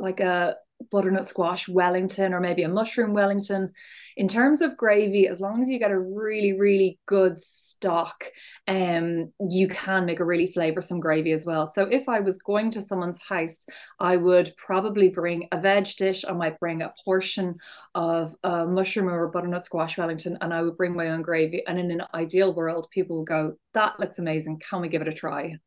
like 0.00 0.20
a 0.20 0.56
butternut 0.90 1.26
squash 1.26 1.68
Wellington 1.68 2.32
or 2.32 2.40
maybe 2.40 2.62
a 2.62 2.68
mushroom 2.68 3.12
Wellington. 3.12 3.72
In 4.16 4.28
terms 4.28 4.60
of 4.60 4.76
gravy, 4.76 5.26
as 5.26 5.40
long 5.40 5.60
as 5.60 5.68
you 5.68 5.78
get 5.78 5.90
a 5.90 5.98
really, 5.98 6.58
really 6.58 6.98
good 7.06 7.38
stock, 7.38 8.24
um, 8.66 9.32
you 9.48 9.68
can 9.68 10.06
make 10.06 10.20
a 10.20 10.24
really 10.24 10.52
flavorsome 10.52 11.00
gravy 11.00 11.32
as 11.32 11.46
well. 11.46 11.66
So 11.66 11.82
if 11.84 12.08
I 12.08 12.20
was 12.20 12.38
going 12.38 12.70
to 12.72 12.80
someone's 12.80 13.20
house, 13.20 13.66
I 14.00 14.16
would 14.16 14.52
probably 14.56 15.08
bring 15.08 15.48
a 15.52 15.60
veg 15.60 15.88
dish. 15.96 16.24
I 16.26 16.32
might 16.32 16.60
bring 16.60 16.82
a 16.82 16.94
portion 17.04 17.56
of 17.94 18.34
a 18.44 18.66
mushroom 18.66 19.08
or 19.08 19.28
butternut 19.28 19.64
squash 19.64 19.98
Wellington, 19.98 20.38
and 20.40 20.52
I 20.54 20.62
would 20.62 20.76
bring 20.76 20.94
my 20.94 21.08
own 21.08 21.22
gravy. 21.22 21.64
And 21.66 21.78
in 21.78 21.90
an 21.90 22.02
ideal 22.14 22.54
world, 22.54 22.88
people 22.92 23.16
will 23.16 23.24
go, 23.24 23.56
"That 23.74 23.98
looks 24.00 24.18
amazing. 24.18 24.60
Can 24.68 24.80
we 24.80 24.88
give 24.88 25.02
it 25.02 25.08
a 25.08 25.12
try?" 25.12 25.58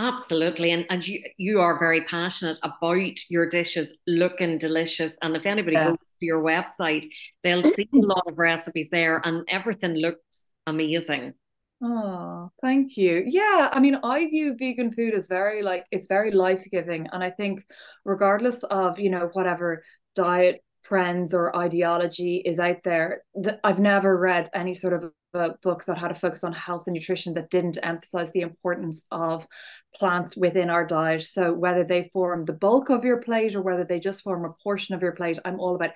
Absolutely. 0.00 0.70
And 0.70 0.86
and 0.90 1.06
you 1.06 1.22
you 1.38 1.60
are 1.60 1.78
very 1.78 2.02
passionate 2.02 2.58
about 2.62 3.18
your 3.28 3.50
dishes 3.50 3.88
looking 4.06 4.56
delicious. 4.56 5.16
And 5.22 5.36
if 5.36 5.44
anybody 5.44 5.74
yes. 5.74 5.88
goes 5.88 6.16
to 6.20 6.26
your 6.26 6.42
website, 6.42 7.08
they'll 7.42 7.64
see 7.64 7.88
a 7.92 7.96
lot 8.06 8.24
of 8.28 8.38
recipes 8.38 8.88
there 8.92 9.20
and 9.24 9.44
everything 9.48 9.94
looks 9.94 10.46
amazing. 10.66 11.34
Oh, 11.82 12.50
thank 12.60 12.96
you. 12.96 13.24
Yeah, 13.26 13.70
I 13.72 13.78
mean, 13.80 13.98
I 14.02 14.26
view 14.28 14.56
vegan 14.58 14.92
food 14.92 15.14
as 15.14 15.28
very 15.28 15.62
like 15.62 15.84
it's 15.90 16.08
very 16.08 16.32
life-giving. 16.32 17.08
And 17.12 17.22
I 17.22 17.30
think 17.30 17.64
regardless 18.04 18.62
of, 18.64 18.98
you 18.98 19.10
know, 19.10 19.30
whatever 19.32 19.84
diet 20.14 20.62
trends 20.84 21.34
or 21.34 21.54
ideology 21.56 22.36
is 22.36 22.58
out 22.58 22.82
there, 22.84 23.22
I've 23.64 23.80
never 23.80 24.16
read 24.16 24.48
any 24.54 24.74
sort 24.74 24.92
of 24.92 25.04
a 25.34 25.54
book 25.62 25.84
that 25.84 25.98
had 25.98 26.10
a 26.10 26.14
focus 26.14 26.42
on 26.42 26.52
health 26.52 26.84
and 26.86 26.94
nutrition 26.94 27.34
that 27.34 27.50
didn't 27.50 27.78
emphasize 27.82 28.32
the 28.32 28.40
importance 28.40 29.06
of 29.10 29.46
plants 29.94 30.36
within 30.36 30.70
our 30.70 30.86
diet. 30.86 31.22
So 31.22 31.52
whether 31.52 31.84
they 31.84 32.10
form 32.12 32.44
the 32.44 32.52
bulk 32.52 32.90
of 32.90 33.04
your 33.04 33.20
plate 33.20 33.54
or 33.54 33.62
whether 33.62 33.84
they 33.84 34.00
just 34.00 34.22
form 34.22 34.44
a 34.44 34.54
portion 34.62 34.94
of 34.94 35.02
your 35.02 35.12
plate, 35.12 35.38
I'm 35.44 35.60
all 35.60 35.74
about 35.74 35.90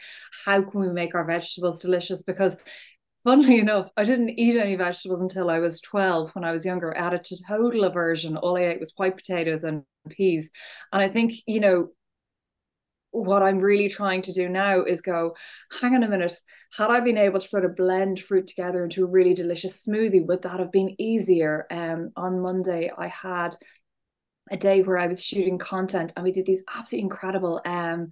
how 0.44 0.62
can 0.62 0.80
we 0.80 0.88
make 0.90 1.14
our 1.14 1.24
vegetables 1.24 1.80
delicious 1.80 2.22
because 2.22 2.56
funnily 3.24 3.58
enough, 3.58 3.90
I 3.96 4.04
didn't 4.04 4.30
eat 4.30 4.56
any 4.56 4.76
vegetables 4.76 5.20
until 5.20 5.50
I 5.50 5.60
was 5.60 5.80
12 5.80 6.34
when 6.34 6.44
I 6.44 6.52
was 6.52 6.66
younger. 6.66 6.96
I 6.96 7.04
had 7.04 7.14
a 7.14 7.22
total 7.48 7.84
aversion. 7.84 8.36
All 8.36 8.56
I 8.56 8.62
ate 8.62 8.80
was 8.80 8.92
white 8.96 9.16
potatoes 9.16 9.64
and 9.64 9.84
peas. 10.10 10.50
And 10.92 11.02
I 11.02 11.08
think, 11.08 11.32
you 11.46 11.60
know, 11.60 11.88
what 13.12 13.42
I'm 13.42 13.58
really 13.58 13.88
trying 13.88 14.22
to 14.22 14.32
do 14.32 14.48
now 14.48 14.82
is 14.82 15.02
go, 15.02 15.36
hang 15.80 15.94
on 15.94 16.02
a 16.02 16.08
minute, 16.08 16.34
had 16.76 16.90
I 16.90 17.00
been 17.00 17.18
able 17.18 17.40
to 17.40 17.46
sort 17.46 17.64
of 17.64 17.76
blend 17.76 18.18
fruit 18.18 18.46
together 18.46 18.82
into 18.82 19.04
a 19.04 19.10
really 19.10 19.34
delicious 19.34 19.86
smoothie, 19.86 20.26
would 20.26 20.42
that 20.42 20.58
have 20.58 20.72
been 20.72 20.96
easier? 20.98 21.66
Um, 21.70 22.10
on 22.16 22.40
Monday, 22.40 22.90
I 22.96 23.08
had 23.08 23.54
a 24.50 24.56
day 24.56 24.82
where 24.82 24.98
I 24.98 25.06
was 25.06 25.24
shooting 25.24 25.58
content 25.58 26.12
and 26.16 26.24
we 26.24 26.32
did 26.32 26.46
these 26.46 26.64
absolutely 26.74 27.04
incredible 27.04 27.60
um, 27.64 28.10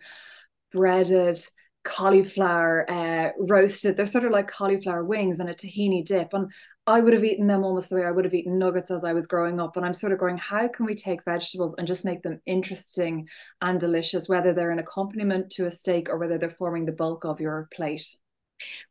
breaded 0.71 1.41
cauliflower 1.83 2.85
uh, 2.89 3.31
roasted. 3.39 3.97
They're 3.97 4.07
sort 4.07 4.25
of 4.25 4.33
like 4.33 4.51
cauliflower 4.51 5.05
wings 5.05 5.41
and 5.41 5.49
a 5.49 5.55
tahini 5.55 6.05
dip. 6.05 6.33
And 6.35 6.51
I 6.91 7.01
would 7.01 7.13
have 7.13 7.25
eaten 7.25 7.47
them 7.47 7.65
almost 7.65 7.89
the 7.89 7.97
way 7.97 8.05
I 8.05 8.11
would 8.11 8.25
have 8.25 8.35
eaten 8.35 8.59
nuggets 8.59 8.91
as 8.91 9.05
I 9.05 9.13
was 9.13 9.27
growing 9.27 9.61
up. 9.61 9.77
And 9.77 9.85
I'm 9.85 9.95
sort 9.95 10.13
of 10.13 10.19
going, 10.19 10.39
how 10.39 10.69
can 10.69 10.87
we 10.87 10.95
take 10.95 11.25
vegetables 11.25 11.75
and 11.77 11.87
just 11.87 12.05
make 12.05 12.23
them 12.23 12.41
interesting 12.47 13.29
and 13.61 13.81
delicious, 13.81 14.29
whether 14.29 14.53
they're 14.53 14.71
an 14.71 14.79
accompaniment 14.79 15.51
to 15.53 15.67
a 15.67 15.71
steak 15.71 16.09
or 16.09 16.19
whether 16.19 16.39
they're 16.39 16.51
forming 16.51 16.85
the 16.85 16.93
bulk 16.93 17.25
of 17.25 17.41
your 17.41 17.69
plate? 17.75 18.07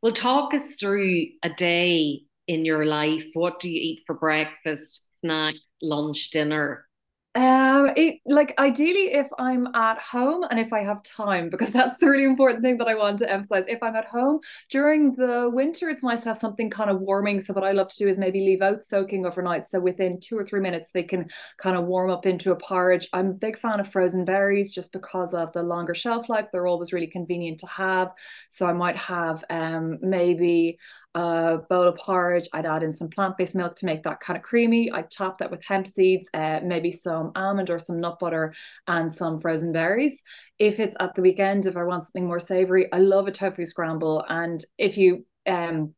Well, 0.02 0.14
talk 0.14 0.54
us 0.54 0.74
through 0.74 1.28
a 1.44 1.50
day 1.50 2.24
in 2.48 2.66
your 2.66 2.86
life. 2.86 3.26
What 3.34 3.60
do 3.60 3.70
you 3.70 3.80
eat 3.80 4.04
for 4.08 4.16
breakfast, 4.16 5.06
snack, 5.22 5.56
lunch, 5.82 6.32
dinner? 6.32 6.89
Um, 7.36 7.92
it 7.96 8.16
like 8.26 8.60
ideally 8.60 9.14
if 9.14 9.28
I'm 9.38 9.68
at 9.76 10.00
home 10.00 10.44
and 10.50 10.60
if 10.60 10.74
I 10.74 10.80
have 10.80 11.04
time, 11.04 11.50
because 11.50 11.72
that's 11.72 11.98
the 12.00 12.10
really 12.10 12.26
important 12.26 12.64
thing 12.64 12.78
that 12.80 12.88
I 12.88 12.96
want 12.96 13.20
to 13.20 13.32
emphasize. 13.32 13.66
If 13.68 13.84
I'm 13.84 13.96
at 13.96 14.06
home 14.06 14.40
during 14.72 15.14
the 15.16 15.48
winter, 15.54 15.90
it's 15.90 16.04
nice 16.04 16.24
to 16.24 16.30
have 16.30 16.40
something 16.40 16.72
kind 16.72 16.90
of 16.90 17.02
warming. 17.02 17.40
So 17.40 17.54
what 17.54 17.64
I 17.64 17.72
love 17.72 17.90
to 17.90 17.98
do 18.04 18.10
is 18.10 18.18
maybe 18.18 18.42
leave 18.42 18.64
out 18.64 18.82
soaking 18.84 19.28
overnight. 19.28 19.66
So 19.68 19.80
within 19.80 20.20
two 20.20 20.38
or 20.40 20.44
three 20.46 20.60
minutes, 20.60 20.92
they 20.92 21.04
can 21.04 21.30
kind 21.58 21.78
of 21.78 21.86
warm 21.86 22.10
up 22.10 22.26
into 22.26 22.52
a 22.52 22.56
porridge. 22.56 23.08
I'm 23.14 23.28
a 23.30 23.34
big 23.34 23.58
fan 23.60 23.80
of 23.80 23.88
frozen 23.88 24.26
berries 24.26 24.72
just 24.72 24.92
because 24.92 25.36
of 25.36 25.54
the 25.54 25.62
longer 25.62 25.94
shelf 25.94 26.30
life. 26.30 26.48
They're 26.52 26.68
always 26.68 26.94
really 26.94 27.08
convenient 27.08 27.60
to 27.60 27.68
have. 27.68 28.12
So 28.50 28.66
I 28.66 28.74
might 28.74 28.98
have 28.98 29.44
um 29.52 30.00
maybe 30.02 30.80
a 31.20 31.58
bowl 31.70 31.84
of 31.84 31.98
porridge. 31.98 32.48
I'd 32.54 32.66
add 32.66 32.82
in 32.82 32.94
some 32.94 33.10
plant 33.10 33.38
based 33.38 33.56
milk 33.56 33.76
to 33.76 33.86
make 33.86 34.04
that 34.04 34.22
kind 34.22 34.38
of 34.38 34.44
creamy. 34.44 34.90
I'd 34.90 35.12
top 35.12 35.40
that 35.40 35.52
with 35.52 35.66
hemp 35.66 35.86
seeds, 35.86 36.30
uh, 36.34 36.62
maybe 36.64 36.90
some 36.92 37.32
almond 37.36 37.70
or 37.70 37.78
some 37.78 38.00
nut 38.00 38.20
butter, 38.20 38.54
and 38.88 39.12
some 39.12 39.42
frozen 39.42 39.74
berries. 39.74 40.24
If 40.60 40.80
it's 40.80 40.96
at 41.00 41.16
the 41.16 41.22
weekend, 41.22 41.66
if 41.66 41.76
I 41.76 41.84
want 41.84 42.04
something 42.04 42.26
more 42.26 42.40
savory, 42.40 42.92
I 42.94 43.00
love 43.00 43.28
a 43.28 43.32
tofu 43.32 43.66
scramble. 43.66 44.24
And 44.30 44.64
if 44.78 44.98
you 44.98 45.26
um, 45.46 45.94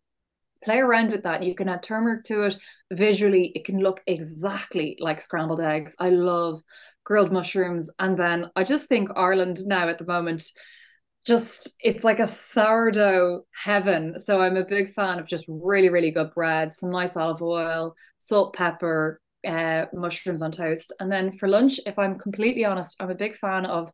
play 0.64 0.80
around 0.80 1.12
with 1.12 1.24
that, 1.24 1.44
you 1.44 1.54
can 1.54 1.70
add 1.70 1.84
turmeric 1.84 2.24
to 2.26 2.44
it. 2.44 2.58
Visually, 2.92 3.52
it 3.54 3.64
can 3.64 3.80
look 3.80 4.02
exactly 4.08 4.98
like 5.00 5.22
scrambled 5.22 5.62
eggs. 5.62 5.96
I 6.00 6.10
love 6.10 6.64
grilled 7.04 7.32
mushrooms. 7.32 7.92
And 8.00 8.18
then 8.18 8.50
I 8.56 8.64
just 8.64 8.88
think 8.88 9.10
Ireland 9.16 9.66
now 9.68 9.88
at 9.88 10.00
the 10.00 10.06
moment 10.06 10.44
just 11.26 11.76
it's 11.84 12.04
like 12.04 12.20
a 12.20 12.28
sourdough 12.28 13.46
heaven. 13.54 14.20
So 14.20 14.42
I'm 14.42 14.58
a 14.58 14.66
big 14.66 14.92
fan 14.94 15.20
of 15.20 15.28
just 15.28 15.46
really, 15.48 15.90
really 15.90 16.12
good 16.12 16.32
bread, 16.32 16.74
some 16.74 16.92
nice 16.92 17.16
olive 17.16 17.42
oil, 17.42 17.96
salt, 18.18 18.56
pepper, 18.56 19.20
uh, 19.48 19.86
mushrooms 19.94 20.42
on 20.42 20.52
toast. 20.52 20.94
And 21.00 21.12
then 21.12 21.38
for 21.38 21.48
lunch, 21.48 21.80
if 21.86 22.00
I'm 22.00 22.18
completely 22.18 22.66
honest, 22.66 22.96
I'm 23.00 23.12
a 23.12 23.16
big 23.16 23.36
fan 23.36 23.66
of 23.66 23.92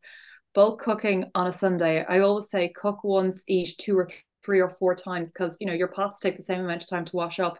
bulk 0.54 0.80
cooking 0.80 1.30
on 1.34 1.46
a 1.46 1.52
Sunday. 1.52 2.04
I 2.08 2.20
always 2.20 2.48
say 2.50 2.72
cook 2.74 3.04
once, 3.04 3.44
eat 3.46 3.74
two 3.78 3.98
or 3.98 4.08
three 4.44 4.60
or 4.60 4.70
four 4.70 4.94
times 4.94 5.30
because 5.30 5.56
you 5.60 5.66
know 5.66 5.74
your 5.74 5.88
pots 5.88 6.20
take 6.20 6.36
the 6.36 6.42
same 6.42 6.60
amount 6.60 6.82
of 6.82 6.88
time 6.88 7.04
to 7.04 7.16
wash 7.16 7.38
up 7.38 7.58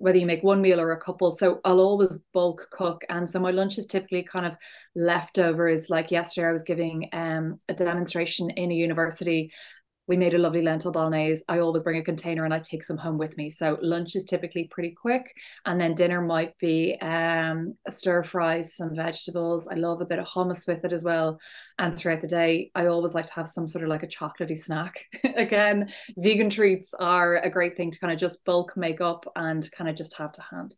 whether 0.00 0.18
you 0.18 0.24
make 0.24 0.42
one 0.42 0.62
meal 0.62 0.80
or 0.80 0.92
a 0.92 1.00
couple. 1.00 1.30
So 1.30 1.60
I'll 1.62 1.78
always 1.78 2.18
bulk 2.32 2.68
cook. 2.72 3.04
And 3.10 3.28
so 3.28 3.38
my 3.38 3.50
lunch 3.50 3.76
is 3.76 3.86
typically 3.86 4.22
kind 4.22 4.46
of 4.46 4.56
leftovers. 4.94 5.90
Like 5.90 6.10
yesterday, 6.10 6.48
I 6.48 6.52
was 6.52 6.62
giving 6.62 7.08
um, 7.12 7.60
a 7.68 7.74
demonstration 7.74 8.48
in 8.50 8.72
a 8.72 8.74
university 8.74 9.52
we 10.06 10.16
made 10.16 10.34
a 10.34 10.38
lovely 10.38 10.62
lentil 10.62 10.90
bolognese. 10.90 11.42
I 11.48 11.60
always 11.60 11.82
bring 11.82 11.98
a 11.98 12.04
container 12.04 12.44
and 12.44 12.52
I 12.52 12.58
take 12.58 12.82
some 12.82 12.96
home 12.96 13.16
with 13.16 13.36
me. 13.36 13.48
So 13.48 13.78
lunch 13.80 14.16
is 14.16 14.24
typically 14.24 14.64
pretty 14.64 14.90
quick, 14.90 15.32
and 15.66 15.80
then 15.80 15.94
dinner 15.94 16.20
might 16.20 16.58
be 16.58 16.96
um, 17.00 17.76
a 17.86 17.90
stir 17.90 18.22
fry, 18.24 18.62
some 18.62 18.94
vegetables. 18.94 19.68
I 19.68 19.74
love 19.74 20.00
a 20.00 20.06
bit 20.06 20.18
of 20.18 20.26
hummus 20.26 20.66
with 20.66 20.84
it 20.84 20.92
as 20.92 21.04
well. 21.04 21.38
And 21.78 21.96
throughout 21.96 22.20
the 22.20 22.26
day, 22.26 22.70
I 22.74 22.86
always 22.86 23.14
like 23.14 23.26
to 23.26 23.34
have 23.34 23.48
some 23.48 23.68
sort 23.68 23.84
of 23.84 23.90
like 23.90 24.02
a 24.02 24.08
chocolatey 24.08 24.58
snack. 24.58 25.06
Again, 25.36 25.90
vegan 26.16 26.50
treats 26.50 26.92
are 26.94 27.36
a 27.36 27.50
great 27.50 27.76
thing 27.76 27.90
to 27.90 27.98
kind 27.98 28.12
of 28.12 28.18
just 28.18 28.44
bulk 28.44 28.76
make 28.76 29.00
up 29.00 29.24
and 29.36 29.70
kind 29.72 29.88
of 29.88 29.96
just 29.96 30.16
have 30.16 30.32
to 30.32 30.42
hand. 30.42 30.74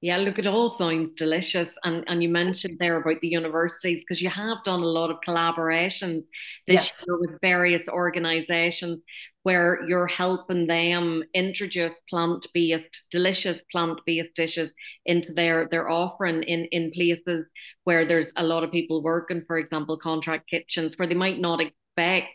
Yeah, 0.00 0.18
look, 0.18 0.38
it 0.38 0.46
all 0.46 0.70
sounds 0.70 1.16
delicious. 1.16 1.76
And 1.84 2.04
and 2.06 2.22
you 2.22 2.28
mentioned 2.28 2.78
there 2.78 3.00
about 3.00 3.20
the 3.20 3.28
universities 3.28 4.04
because 4.04 4.22
you 4.22 4.28
have 4.30 4.62
done 4.62 4.80
a 4.80 4.86
lot 4.86 5.10
of 5.10 5.20
collaborations 5.26 6.22
this 6.68 6.86
yes. 6.86 7.04
year 7.06 7.18
with 7.18 7.40
various 7.40 7.88
organizations 7.88 9.00
where 9.42 9.84
you're 9.88 10.06
helping 10.06 10.66
them 10.68 11.24
introduce 11.34 12.00
plant-based, 12.08 13.06
delicious 13.10 13.58
plant-based 13.72 14.34
dishes 14.36 14.70
into 15.04 15.32
their 15.32 15.66
their 15.68 15.88
offering 15.90 16.44
in 16.44 16.66
in 16.66 16.92
places 16.92 17.46
where 17.82 18.04
there's 18.04 18.32
a 18.36 18.44
lot 18.44 18.62
of 18.62 18.70
people 18.70 19.02
working, 19.02 19.42
for 19.48 19.58
example, 19.58 19.96
contract 19.98 20.48
kitchens 20.48 20.96
where 20.96 21.08
they 21.08 21.14
might 21.14 21.40
not 21.40 21.60
expect 21.60 22.28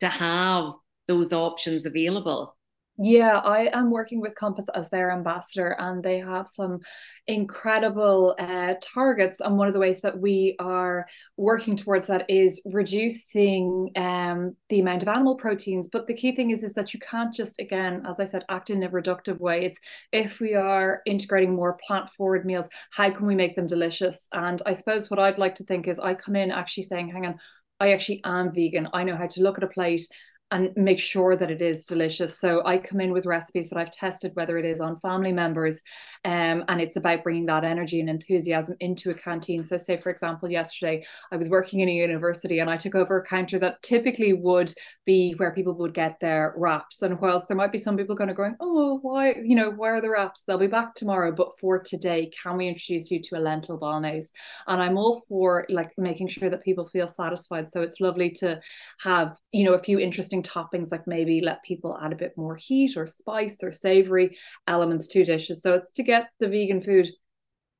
to 0.00 0.08
have 0.08 0.74
those 1.08 1.32
options 1.32 1.84
available. 1.86 2.56
Yeah, 3.02 3.38
I 3.38 3.70
am 3.72 3.90
working 3.90 4.20
with 4.20 4.34
Compass 4.34 4.68
as 4.74 4.90
their 4.90 5.10
ambassador, 5.10 5.74
and 5.78 6.02
they 6.02 6.18
have 6.18 6.46
some 6.46 6.80
incredible 7.26 8.34
uh, 8.38 8.74
targets. 8.82 9.40
And 9.40 9.56
one 9.56 9.68
of 9.68 9.72
the 9.72 9.80
ways 9.80 10.02
that 10.02 10.18
we 10.18 10.54
are 10.58 11.06
working 11.38 11.76
towards 11.76 12.08
that 12.08 12.28
is 12.28 12.60
reducing 12.66 13.90
um, 13.96 14.54
the 14.68 14.80
amount 14.80 15.02
of 15.02 15.08
animal 15.08 15.34
proteins. 15.34 15.88
But 15.90 16.08
the 16.08 16.14
key 16.14 16.34
thing 16.34 16.50
is, 16.50 16.62
is 16.62 16.74
that 16.74 16.92
you 16.92 17.00
can't 17.00 17.32
just, 17.32 17.58
again, 17.58 18.04
as 18.06 18.20
I 18.20 18.24
said, 18.24 18.44
act 18.50 18.68
in 18.68 18.82
a 18.82 18.90
reductive 18.90 19.40
way. 19.40 19.64
It's 19.64 19.80
if 20.12 20.38
we 20.38 20.54
are 20.54 21.00
integrating 21.06 21.54
more 21.54 21.78
plant 21.86 22.10
forward 22.10 22.44
meals, 22.44 22.68
how 22.90 23.10
can 23.10 23.26
we 23.26 23.34
make 23.34 23.56
them 23.56 23.66
delicious? 23.66 24.28
And 24.34 24.60
I 24.66 24.74
suppose 24.74 25.08
what 25.08 25.18
I'd 25.18 25.38
like 25.38 25.54
to 25.54 25.64
think 25.64 25.88
is 25.88 25.98
I 25.98 26.12
come 26.12 26.36
in 26.36 26.50
actually 26.50 26.82
saying, 26.82 27.08
hang 27.08 27.24
on, 27.24 27.38
I 27.80 27.92
actually 27.92 28.20
am 28.24 28.52
vegan. 28.52 28.88
I 28.92 29.04
know 29.04 29.16
how 29.16 29.26
to 29.26 29.42
look 29.42 29.56
at 29.56 29.64
a 29.64 29.68
plate 29.68 30.06
and 30.50 30.70
make 30.76 30.98
sure 30.98 31.36
that 31.36 31.50
it 31.50 31.62
is 31.62 31.86
delicious. 31.86 32.38
So 32.38 32.62
I 32.64 32.78
come 32.78 33.00
in 33.00 33.12
with 33.12 33.26
recipes 33.26 33.68
that 33.68 33.78
I've 33.78 33.90
tested, 33.90 34.32
whether 34.34 34.58
it 34.58 34.64
is 34.64 34.80
on 34.80 34.98
family 35.00 35.32
members, 35.32 35.80
um, 36.24 36.64
and 36.68 36.80
it's 36.80 36.96
about 36.96 37.22
bringing 37.22 37.46
that 37.46 37.64
energy 37.64 38.00
and 38.00 38.10
enthusiasm 38.10 38.76
into 38.80 39.10
a 39.10 39.14
canteen. 39.14 39.62
So, 39.64 39.76
say 39.76 39.96
for 39.96 40.10
example, 40.10 40.50
yesterday 40.50 41.04
I 41.30 41.36
was 41.36 41.48
working 41.48 41.80
in 41.80 41.88
a 41.88 41.92
university 41.92 42.58
and 42.58 42.68
I 42.68 42.76
took 42.76 42.94
over 42.94 43.18
a 43.18 43.24
counter 43.24 43.58
that 43.60 43.82
typically 43.82 44.32
would 44.32 44.72
be 45.10 45.32
where 45.38 45.50
people 45.50 45.74
would 45.74 45.92
get 45.92 46.20
their 46.20 46.54
wraps. 46.56 47.02
And 47.02 47.20
whilst 47.20 47.48
there 47.48 47.56
might 47.56 47.72
be 47.72 47.78
some 47.78 47.96
people 47.96 48.16
kind 48.16 48.30
of 48.30 48.36
going, 48.36 48.54
oh, 48.60 49.00
why, 49.02 49.34
you 49.44 49.56
know, 49.56 49.68
where 49.70 49.96
are 49.96 50.00
the 50.00 50.10
wraps? 50.10 50.44
They'll 50.44 50.56
be 50.56 50.68
back 50.68 50.94
tomorrow. 50.94 51.32
But 51.32 51.58
for 51.58 51.80
today, 51.80 52.30
can 52.40 52.56
we 52.56 52.68
introduce 52.68 53.10
you 53.10 53.20
to 53.22 53.36
a 53.36 53.40
lentil 53.40 53.76
bolognese? 53.76 54.30
And 54.68 54.80
I'm 54.80 54.96
all 54.96 55.22
for 55.28 55.66
like 55.68 55.90
making 55.98 56.28
sure 56.28 56.48
that 56.48 56.62
people 56.62 56.86
feel 56.86 57.08
satisfied. 57.08 57.72
So 57.72 57.82
it's 57.82 58.00
lovely 58.00 58.30
to 58.42 58.60
have, 59.00 59.36
you 59.50 59.64
know, 59.64 59.74
a 59.74 59.82
few 59.82 59.98
interesting 59.98 60.44
toppings, 60.44 60.92
like 60.92 61.08
maybe 61.08 61.40
let 61.40 61.64
people 61.64 61.98
add 62.00 62.12
a 62.12 62.22
bit 62.24 62.34
more 62.36 62.54
heat 62.54 62.96
or 62.96 63.04
spice 63.04 63.64
or 63.64 63.72
savory 63.72 64.38
elements 64.68 65.08
to 65.08 65.24
dishes. 65.24 65.60
So 65.60 65.74
it's 65.74 65.90
to 65.92 66.04
get 66.04 66.28
the 66.38 66.48
vegan 66.48 66.82
food 66.82 67.08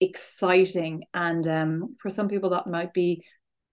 exciting. 0.00 1.04
And 1.14 1.46
um, 1.46 1.96
for 2.00 2.10
some 2.10 2.28
people, 2.28 2.50
that 2.50 2.66
might 2.66 2.92
be 2.92 3.24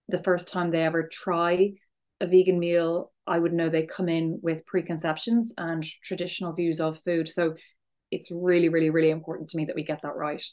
the 0.06 0.22
first 0.22 0.46
time 0.46 0.70
they 0.70 0.84
ever 0.84 1.08
try 1.08 1.72
a 2.20 2.26
vegan 2.26 2.58
meal, 2.58 3.12
I 3.28 3.38
would 3.38 3.52
know 3.52 3.68
they 3.68 3.86
come 3.86 4.08
in 4.08 4.40
with 4.42 4.66
preconceptions 4.66 5.52
and 5.58 5.84
traditional 6.02 6.52
views 6.52 6.80
of 6.80 7.00
food. 7.00 7.28
So 7.28 7.54
it's 8.10 8.30
really, 8.30 8.68
really, 8.68 8.90
really 8.90 9.10
important 9.10 9.48
to 9.50 9.56
me 9.56 9.64
that 9.66 9.76
we 9.76 9.84
get 9.84 10.02
that 10.02 10.16
right. 10.16 10.44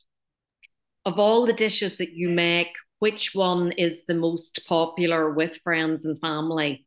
Of 1.05 1.19
all 1.19 1.45
the 1.45 1.53
dishes 1.53 1.97
that 1.97 2.13
you 2.13 2.29
make, 2.29 2.73
which 2.99 3.35
one 3.35 3.71
is 3.73 4.05
the 4.05 4.15
most 4.15 4.61
popular 4.67 5.31
with 5.31 5.59
friends 5.63 6.05
and 6.05 6.19
family? 6.19 6.85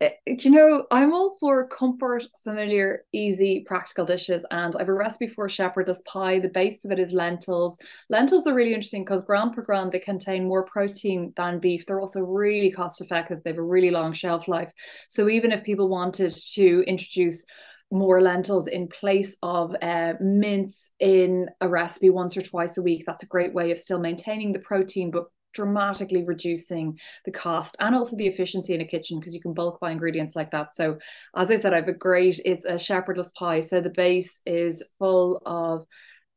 Uh, 0.00 0.08
you 0.26 0.50
know, 0.50 0.86
I'm 0.90 1.12
all 1.12 1.36
for 1.38 1.68
comfort, 1.68 2.24
familiar, 2.42 3.04
easy, 3.12 3.64
practical 3.66 4.06
dishes. 4.06 4.46
And 4.50 4.74
I 4.74 4.78
have 4.78 4.88
a 4.88 4.94
recipe 4.94 5.26
for 5.26 5.48
shepherdess 5.48 6.02
pie. 6.06 6.38
The 6.38 6.48
base 6.48 6.84
of 6.86 6.90
it 6.90 6.98
is 6.98 7.12
lentils. 7.12 7.78
Lentils 8.08 8.46
are 8.46 8.54
really 8.54 8.72
interesting 8.72 9.04
because 9.04 9.20
gram 9.20 9.52
per 9.52 9.62
gram, 9.62 9.90
they 9.90 9.98
contain 9.98 10.48
more 10.48 10.64
protein 10.64 11.34
than 11.36 11.58
beef. 11.58 11.84
They're 11.84 12.00
also 12.00 12.20
really 12.20 12.70
cost 12.70 13.02
effective. 13.02 13.42
They 13.42 13.50
have 13.50 13.58
a 13.58 13.62
really 13.62 13.90
long 13.90 14.14
shelf 14.14 14.48
life. 14.48 14.72
So 15.08 15.28
even 15.28 15.52
if 15.52 15.64
people 15.64 15.88
wanted 15.88 16.32
to 16.54 16.84
introduce 16.86 17.44
more 17.90 18.22
lentils 18.22 18.68
in 18.68 18.88
place 18.88 19.36
of 19.42 19.74
uh, 19.82 20.14
mince 20.20 20.92
in 21.00 21.48
a 21.60 21.68
recipe 21.68 22.08
once 22.08 22.36
or 22.36 22.42
twice 22.42 22.78
a 22.78 22.82
week. 22.82 23.02
That's 23.04 23.24
a 23.24 23.26
great 23.26 23.52
way 23.52 23.72
of 23.72 23.78
still 23.78 23.98
maintaining 23.98 24.52
the 24.52 24.60
protein, 24.60 25.10
but 25.10 25.24
dramatically 25.52 26.24
reducing 26.24 26.98
the 27.24 27.30
cost 27.30 27.76
and 27.80 27.94
also 27.94 28.16
the 28.16 28.26
efficiency 28.26 28.74
in 28.74 28.80
a 28.80 28.86
kitchen 28.86 29.18
because 29.18 29.34
you 29.34 29.40
can 29.40 29.54
bulk 29.54 29.80
buy 29.80 29.90
ingredients 29.90 30.36
like 30.36 30.50
that. 30.50 30.74
So 30.74 30.98
as 31.36 31.50
I 31.50 31.56
said, 31.56 31.72
I 31.72 31.76
have 31.76 31.88
a 31.88 31.92
great, 31.92 32.40
it's 32.44 32.64
a 32.64 32.78
shepherdess 32.78 33.32
pie. 33.32 33.60
So 33.60 33.80
the 33.80 33.90
base 33.90 34.42
is 34.46 34.82
full 34.98 35.42
of 35.46 35.84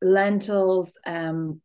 lentils, 0.01 0.97
um, 1.05 1.61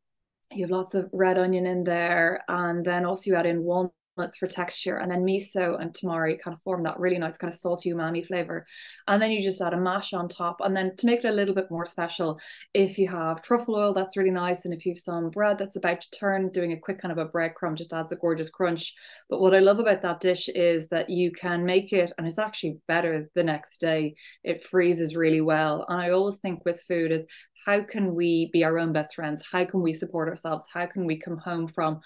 you 0.51 0.65
have 0.65 0.71
lots 0.71 0.95
of 0.95 1.11
red 1.13 1.39
onion 1.39 1.67
in 1.67 1.85
there, 1.85 2.43
and 2.49 2.85
then 2.85 3.05
also 3.05 3.31
you 3.31 3.37
add 3.37 3.45
in 3.45 3.63
walnuts 3.63 3.95
for 4.37 4.47
texture, 4.47 4.97
and 4.97 5.11
then 5.11 5.25
miso 5.25 5.81
and 5.81 5.93
tamari 5.93 6.41
kind 6.41 6.55
of 6.55 6.63
form 6.63 6.83
that 6.83 6.99
really 6.99 7.19
nice 7.19 7.37
kind 7.37 7.53
of 7.53 7.59
salty 7.59 7.93
umami 7.93 8.27
flavor. 8.27 8.67
And 9.07 9.23
then 9.23 9.31
you 9.31 9.41
just 9.41 9.61
add 9.61 9.75
a 9.75 9.77
mash 9.77 10.13
on 10.13 10.29
top. 10.29 10.61
And 10.61 10.77
then 10.77 10.95
to 10.97 11.07
make 11.07 11.25
it 11.25 11.29
a 11.29 11.33
little 11.33 11.55
bit 11.55 11.71
more 11.71 11.87
special, 11.87 12.41
if 12.75 12.99
you 12.99 13.09
have 13.09 13.43
truffle 13.43 13.77
oil, 13.77 13.93
that's 13.93 14.17
really 14.17 14.31
nice. 14.31 14.65
And 14.65 14.75
if 14.75 14.85
you 14.85 14.93
have 14.93 14.99
some 14.99 15.31
bread 15.31 15.59
that's 15.59 15.77
about 15.77 16.01
to 16.01 16.11
turn, 16.11 16.51
doing 16.51 16.73
a 16.73 16.79
quick 16.79 17.01
kind 17.01 17.13
of 17.13 17.19
a 17.19 17.31
breadcrumb 17.31 17.77
just 17.77 17.93
adds 17.93 18.13
a 18.13 18.17
gorgeous 18.17 18.51
crunch. 18.51 18.95
But 19.31 19.41
what 19.41 19.55
I 19.55 19.61
love 19.61 19.79
about 19.79 20.03
that 20.03 20.21
dish 20.21 20.49
is 20.49 20.89
that 20.89 21.11
you 21.11 21.31
can 21.31 21.65
make 21.65 21.93
it, 21.93 22.13
and 22.19 22.27
it's 22.27 22.39
actually 22.39 22.79
better 22.89 23.29
the 23.35 23.45
next 23.45 23.79
day. 23.79 24.15
It 24.45 24.65
freezes 24.65 25.17
really 25.17 25.41
well. 25.41 25.87
And 25.89 26.01
I 26.01 26.11
always 26.11 26.37
think 26.37 26.65
with 26.65 26.83
food 26.83 27.13
is 27.13 27.27
how 27.67 27.83
can 27.83 28.15
we 28.15 28.51
be 28.53 28.65
our 28.65 28.79
own 28.79 28.93
best 28.93 29.15
friends? 29.15 29.45
How 29.51 29.65
can 29.65 29.83
we 29.83 29.93
support 29.93 30.29
ourselves? 30.29 30.67
How 30.73 30.87
can 30.87 31.07
we 31.07 31.19
come 31.19 31.39
home 31.39 31.69
from 31.69 32.01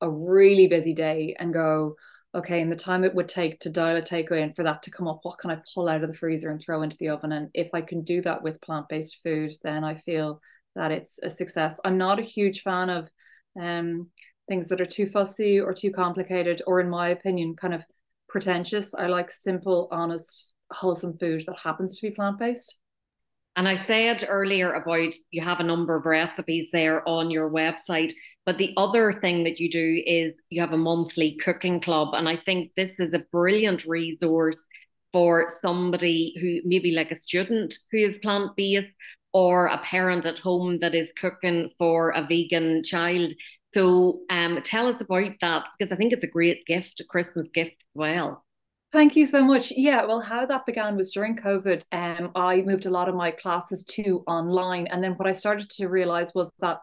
a 0.00 0.10
really 0.10 0.66
busy 0.66 0.94
day 0.94 1.34
and 1.38 1.52
go, 1.52 1.96
okay, 2.34 2.60
and 2.60 2.70
the 2.70 2.76
time 2.76 3.04
it 3.04 3.14
would 3.14 3.28
take 3.28 3.58
to 3.60 3.70
dial 3.70 3.96
a 3.96 4.02
takeaway 4.02 4.42
and 4.42 4.54
for 4.54 4.62
that 4.62 4.82
to 4.82 4.90
come 4.90 5.08
up, 5.08 5.20
what 5.22 5.38
can 5.38 5.50
I 5.50 5.62
pull 5.74 5.88
out 5.88 6.02
of 6.02 6.10
the 6.10 6.16
freezer 6.16 6.50
and 6.50 6.60
throw 6.60 6.82
into 6.82 6.96
the 6.98 7.08
oven? 7.08 7.32
And 7.32 7.48
if 7.54 7.70
I 7.72 7.80
can 7.80 8.02
do 8.02 8.20
that 8.22 8.42
with 8.42 8.60
plant 8.60 8.88
based 8.88 9.18
food, 9.24 9.52
then 9.62 9.84
I 9.84 9.94
feel 9.94 10.40
that 10.74 10.92
it's 10.92 11.18
a 11.22 11.30
success. 11.30 11.80
I'm 11.84 11.98
not 11.98 12.18
a 12.18 12.22
huge 12.22 12.62
fan 12.62 12.90
of 12.90 13.10
um, 13.60 14.08
things 14.48 14.68
that 14.68 14.80
are 14.80 14.86
too 14.86 15.06
fussy 15.06 15.60
or 15.60 15.72
too 15.72 15.90
complicated, 15.90 16.62
or 16.66 16.80
in 16.80 16.88
my 16.88 17.08
opinion, 17.08 17.56
kind 17.56 17.74
of 17.74 17.84
pretentious. 18.28 18.94
I 18.94 19.06
like 19.06 19.30
simple, 19.30 19.88
honest, 19.90 20.52
wholesome 20.70 21.16
food 21.16 21.44
that 21.46 21.58
happens 21.58 21.98
to 21.98 22.08
be 22.08 22.14
plant 22.14 22.38
based. 22.38 22.76
And 23.56 23.66
I 23.66 23.74
said 23.74 24.24
earlier 24.28 24.72
about 24.72 25.14
you 25.30 25.42
have 25.42 25.58
a 25.58 25.64
number 25.64 25.96
of 25.96 26.06
recipes 26.06 26.70
there 26.72 27.06
on 27.08 27.30
your 27.30 27.50
website. 27.50 28.12
But 28.48 28.56
the 28.56 28.72
other 28.78 29.12
thing 29.12 29.44
that 29.44 29.60
you 29.60 29.68
do 29.68 30.02
is 30.06 30.40
you 30.48 30.62
have 30.62 30.72
a 30.72 30.78
monthly 30.78 31.32
cooking 31.32 31.80
club. 31.80 32.14
And 32.14 32.26
I 32.26 32.36
think 32.36 32.70
this 32.78 32.98
is 32.98 33.12
a 33.12 33.26
brilliant 33.30 33.84
resource 33.84 34.66
for 35.12 35.50
somebody 35.50 36.34
who 36.40 36.66
maybe 36.66 36.92
like 36.92 37.10
a 37.10 37.18
student 37.18 37.76
who 37.92 37.98
is 37.98 38.18
plant 38.20 38.56
based 38.56 38.96
or 39.34 39.66
a 39.66 39.76
parent 39.76 40.24
at 40.24 40.38
home 40.38 40.78
that 40.78 40.94
is 40.94 41.12
cooking 41.12 41.68
for 41.76 42.08
a 42.12 42.26
vegan 42.26 42.82
child. 42.84 43.34
So 43.74 44.20
um, 44.30 44.62
tell 44.62 44.86
us 44.86 45.02
about 45.02 45.32
that 45.42 45.64
because 45.78 45.92
I 45.92 45.96
think 45.96 46.14
it's 46.14 46.24
a 46.24 46.26
great 46.28 46.64
gift, 46.64 47.00
a 47.00 47.04
Christmas 47.04 47.50
gift 47.52 47.82
as 47.82 47.94
well. 47.94 48.46
Thank 48.90 49.16
you 49.16 49.26
so 49.26 49.44
much. 49.44 49.72
Yeah, 49.72 50.06
well, 50.06 50.22
how 50.22 50.46
that 50.46 50.64
began 50.64 50.96
was 50.96 51.10
during 51.10 51.36
COVID. 51.36 51.84
Um, 51.92 52.30
I 52.34 52.62
moved 52.62 52.86
a 52.86 52.90
lot 52.90 53.10
of 53.10 53.14
my 53.14 53.30
classes 53.30 53.84
to 53.84 54.24
online, 54.26 54.86
and 54.86 55.04
then 55.04 55.12
what 55.12 55.28
I 55.28 55.32
started 55.32 55.68
to 55.68 55.88
realize 55.88 56.32
was 56.34 56.50
that 56.60 56.78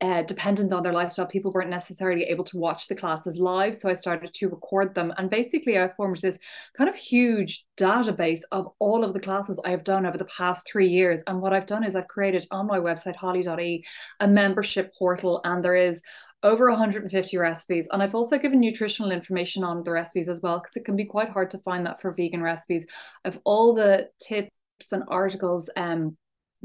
uh, 0.00 0.22
dependent 0.22 0.72
on 0.72 0.82
their 0.82 0.92
lifestyle, 0.92 1.26
people 1.26 1.52
weren't 1.52 1.70
necessarily 1.70 2.24
able 2.24 2.44
to 2.44 2.58
watch 2.58 2.88
the 2.88 2.94
classes 2.94 3.38
live. 3.38 3.74
So 3.74 3.88
I 3.88 3.94
started 3.94 4.34
to 4.34 4.48
record 4.48 4.94
them. 4.94 5.12
And 5.16 5.30
basically, 5.30 5.78
I 5.78 5.88
formed 5.96 6.18
this 6.18 6.38
kind 6.76 6.90
of 6.90 6.96
huge 6.96 7.64
database 7.76 8.40
of 8.52 8.68
all 8.80 9.04
of 9.04 9.12
the 9.12 9.20
classes 9.20 9.60
I 9.64 9.70
have 9.70 9.84
done 9.84 10.04
over 10.04 10.18
the 10.18 10.24
past 10.26 10.66
three 10.70 10.88
years. 10.88 11.22
And 11.26 11.40
what 11.40 11.52
I've 11.52 11.66
done 11.66 11.84
is 11.84 11.94
I've 11.94 12.08
created 12.08 12.46
on 12.50 12.66
my 12.66 12.78
website, 12.78 13.16
holly.ie, 13.16 13.84
a 14.20 14.28
membership 14.28 14.92
portal. 14.98 15.40
And 15.44 15.64
there 15.64 15.76
is 15.76 16.02
over 16.42 16.68
150 16.68 17.38
recipes. 17.38 17.88
And 17.90 18.02
I've 18.02 18.14
also 18.14 18.36
given 18.36 18.60
nutritional 18.60 19.12
information 19.12 19.64
on 19.64 19.84
the 19.84 19.92
recipes 19.92 20.28
as 20.28 20.42
well, 20.42 20.58
because 20.58 20.76
it 20.76 20.84
can 20.84 20.96
be 20.96 21.06
quite 21.06 21.30
hard 21.30 21.50
to 21.50 21.58
find 21.58 21.86
that 21.86 22.00
for 22.00 22.12
vegan 22.12 22.42
recipes. 22.42 22.86
Of 23.24 23.38
all 23.44 23.74
the 23.74 24.10
tips 24.20 24.50
and 24.92 25.04
articles 25.08 25.70
um, 25.76 26.16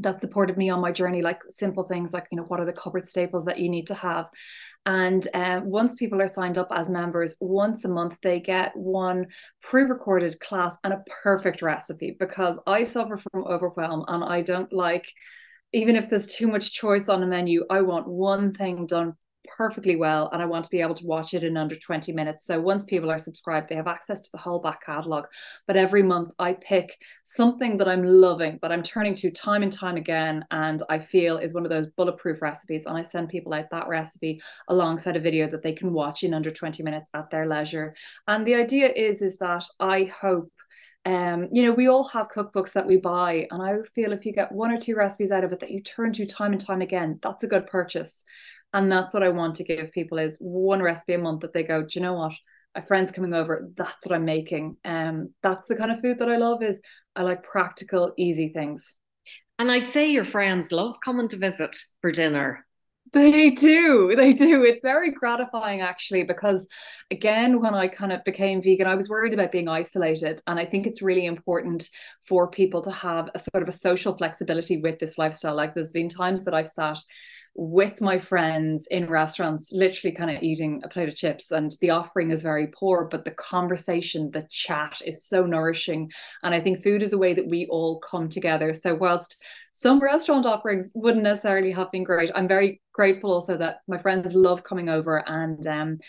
that 0.02 0.20
supported 0.20 0.58
me 0.58 0.70
on 0.70 0.82
my 0.82 0.92
journey, 0.92 1.22
like 1.22 1.42
simple 1.50 1.84
things 1.84 2.14
like, 2.14 2.28
you 2.32 2.38
know, 2.38 2.44
what 2.44 2.60
are 2.60 2.66
the 2.66 2.74
cupboard 2.74 3.08
staples 3.08 3.46
that 3.46 3.60
you 3.60 3.70
need 3.70 3.88
to 3.88 3.96
have? 3.96 4.30
And 4.86 5.28
uh, 5.34 5.62
once 5.64 5.96
people 5.96 6.22
are 6.22 6.28
signed 6.28 6.58
up 6.58 6.70
as 6.72 6.90
members, 6.90 7.36
once 7.40 7.84
a 7.86 7.90
month 7.90 8.18
they 8.22 8.40
get 8.40 8.76
one 8.76 9.28
pre 9.62 9.84
recorded 9.84 10.40
class 10.40 10.78
and 10.84 10.94
a 10.94 11.04
perfect 11.24 11.62
recipe 11.62 12.16
because 12.18 12.60
I 12.66 12.84
suffer 12.84 13.18
from 13.18 13.46
overwhelm 13.46 14.06
and 14.08 14.24
I 14.24 14.42
don't 14.42 14.72
like, 14.72 15.08
even 15.74 15.96
if 15.96 16.10
there's 16.10 16.34
too 16.34 16.48
much 16.48 16.74
choice 16.74 17.10
on 17.10 17.24
a 17.24 17.28
menu, 17.28 17.66
I 17.70 17.82
want 17.82 18.08
one 18.08 18.54
thing 18.54 18.86
done 18.86 19.16
perfectly 19.56 19.96
well 19.96 20.30
and 20.32 20.42
I 20.42 20.46
want 20.46 20.66
to 20.66 20.70
be 20.70 20.82
able 20.82 20.96
to 20.96 21.06
watch 21.06 21.34
it 21.34 21.44
in 21.44 21.58
under 21.58 21.76
20 21.76 22.12
minutes. 22.14 22.46
So 22.46 22.60
once 22.60 22.86
people 22.86 23.12
are 23.12 23.18
subscribed, 23.18 23.70
they 23.70 23.76
have 23.76 23.88
access 23.88 24.22
to 24.22 24.30
the 24.32 24.38
whole 24.38 24.60
back 24.60 24.86
catalog. 24.86 25.26
But 25.68 25.78
every 25.78 26.04
month 26.04 26.32
I 26.40 26.54
pick 26.54 26.98
something 27.24 27.78
that 27.78 27.88
I'm 27.88 28.04
loving, 28.04 28.60
that 28.62 28.72
I'm 28.72 28.84
turning 28.84 29.16
to 29.16 29.32
time 29.32 29.64
and 29.64 29.72
time 29.72 29.98
again, 29.98 30.46
and 30.52 30.82
I 30.90 31.00
feel 31.00 31.38
is 31.38 31.54
one 31.54 31.66
of 31.66 31.70
those 31.70 31.88
bulletproof 31.88 32.42
recipes. 32.42 32.84
And 32.86 32.98
I 32.98 33.04
send 33.04 33.30
people 33.30 33.54
out 33.54 33.70
that 33.72 33.88
recipe 33.88 34.42
alongside 34.68 35.16
a 35.16 35.22
video 35.22 35.50
that 35.50 35.64
they 35.64 35.74
can 35.74 35.94
watch 35.94 36.24
in 36.24 36.34
under 36.34 36.52
20 36.52 36.84
minutes 36.84 37.10
at 37.14 37.30
their 37.30 37.48
leisure. 37.48 37.96
And 38.28 38.46
the 38.46 38.56
idea 38.56 38.90
is, 38.90 39.22
is 39.22 39.38
that 39.38 39.66
I 39.80 40.04
hope 40.04 40.52
um, 41.06 41.48
you 41.52 41.64
know, 41.64 41.72
we 41.72 41.88
all 41.88 42.04
have 42.10 42.28
cookbooks 42.30 42.74
that 42.74 42.86
we 42.86 42.98
buy, 42.98 43.48
and 43.52 43.64
I 43.64 43.78
feel 43.96 44.12
if 44.12 44.26
you 44.26 44.34
get 44.34 44.52
one 44.52 44.72
or 44.72 44.78
two 44.78 44.96
recipes 44.96 45.32
out 45.32 45.44
of 45.44 45.54
it 45.54 45.60
that 45.62 45.72
you 45.72 45.82
turn 45.82 46.12
to 46.14 46.26
time 46.26 46.52
and 46.52 46.62
time 46.62 46.82
again, 46.82 47.20
that's 47.22 47.44
a 47.44 47.48
good 47.48 47.68
purchase. 47.68 48.26
And 48.74 48.92
that's 48.92 49.14
what 49.14 49.24
I 49.24 49.30
want 49.30 49.56
to 49.56 49.64
give 49.64 49.92
people 49.92 50.20
is 50.20 50.38
one 50.40 50.82
recipe 50.82 51.14
a 51.14 51.18
month 51.18 51.42
that 51.42 51.54
they 51.54 51.64
go, 51.64 51.82
do 51.82 51.88
you 51.94 52.02
know 52.02 52.14
what? 52.14 52.34
A 52.76 52.82
friend's 52.84 53.12
coming 53.12 53.34
over, 53.34 53.70
that's 53.76 54.06
what 54.06 54.16
I'm 54.16 54.26
making. 54.26 54.78
Um, 54.86 55.34
that's 55.42 55.68
the 55.68 55.76
kind 55.76 55.92
of 55.92 56.02
food 56.02 56.20
that 56.20 56.30
I 56.30 56.38
love 56.38 56.62
is 56.62 56.82
I 57.16 57.24
like 57.24 57.44
practical, 57.44 58.14
easy 58.16 58.50
things. 58.50 58.96
And 59.58 59.72
I'd 59.72 59.88
say 59.88 60.12
your 60.12 60.24
friends 60.24 60.72
love 60.72 60.98
coming 61.04 61.28
to 61.30 61.38
visit 61.38 61.76
for 62.02 62.12
dinner. 62.12 62.66
They 63.12 63.50
do. 63.50 64.14
They 64.16 64.34
do. 64.34 64.64
It's 64.64 64.84
very 64.84 65.12
gratifying 65.12 65.82
actually, 65.82 66.26
because 66.26 66.68
again, 67.10 67.60
when 67.60 67.74
I 67.74 67.88
kind 67.88 68.12
of 68.12 68.24
became 68.24 68.62
vegan, 68.62 68.86
I 68.86 68.96
was 68.96 69.10
worried 69.10 69.34
about 69.34 69.52
being 69.52 69.68
isolated. 69.68 70.42
And 70.46 70.60
I 70.60 70.66
think 70.66 70.86
it's 70.86 71.02
really 71.02 71.26
important 71.26 71.90
for 72.24 72.52
people 72.52 72.84
to 72.84 72.92
have 72.92 73.30
a 73.34 73.40
sort 73.40 73.64
of 73.64 73.68
a 73.68 73.74
social 73.74 74.16
flexibility 74.16 74.78
with 74.78 75.00
this 75.00 75.18
lifestyle. 75.18 75.56
Like 75.56 75.74
there's 75.74 75.92
been 75.92 76.10
times 76.10 76.44
that 76.44 76.54
I've 76.54 76.68
sat 76.68 77.00
with 77.60 78.00
my 78.00 78.18
friends 78.18 78.88
in 78.90 79.06
restaurants, 79.10 79.70
literally 79.74 80.16
kind 80.16 80.32
of 80.32 80.42
eating 80.42 80.82
a 80.86 80.88
plate 80.88 81.10
of 81.10 81.16
chips. 81.16 81.52
And 81.52 81.76
the 81.82 81.90
offering 81.90 82.32
is 82.32 82.42
very 82.42 82.68
poor, 82.68 83.04
but 83.04 83.26
the 83.26 83.32
conversation, 83.32 84.32
the 84.32 84.48
chat 84.50 85.02
is 85.06 85.26
so 85.26 85.46
nourishing. 85.46 86.10
And 86.42 86.56
I 86.56 86.62
think 86.62 86.82
food 86.82 87.04
is 87.04 87.12
a 87.12 87.18
way 87.18 87.34
that 87.34 87.50
we 87.50 87.66
all 87.66 88.00
come 88.00 88.30
together. 88.30 88.74
So, 88.74 88.96
whilst 88.96 89.44
some 89.82 90.00
restaurant 90.00 90.46
offerings 90.46 90.92
wouldn't 90.94 91.24
necessarily 91.24 91.72
have 91.72 91.90
been 91.90 92.04
great. 92.04 92.30
I'm 92.36 92.50
very 92.50 92.82
grateful 92.92 93.32
also 93.32 93.56
that 93.56 93.78
my 93.88 93.98
friends 93.98 94.34
love 94.34 94.62
coming 94.62 94.90
over 94.90 95.24
and 95.26 95.66
um, 95.68 96.00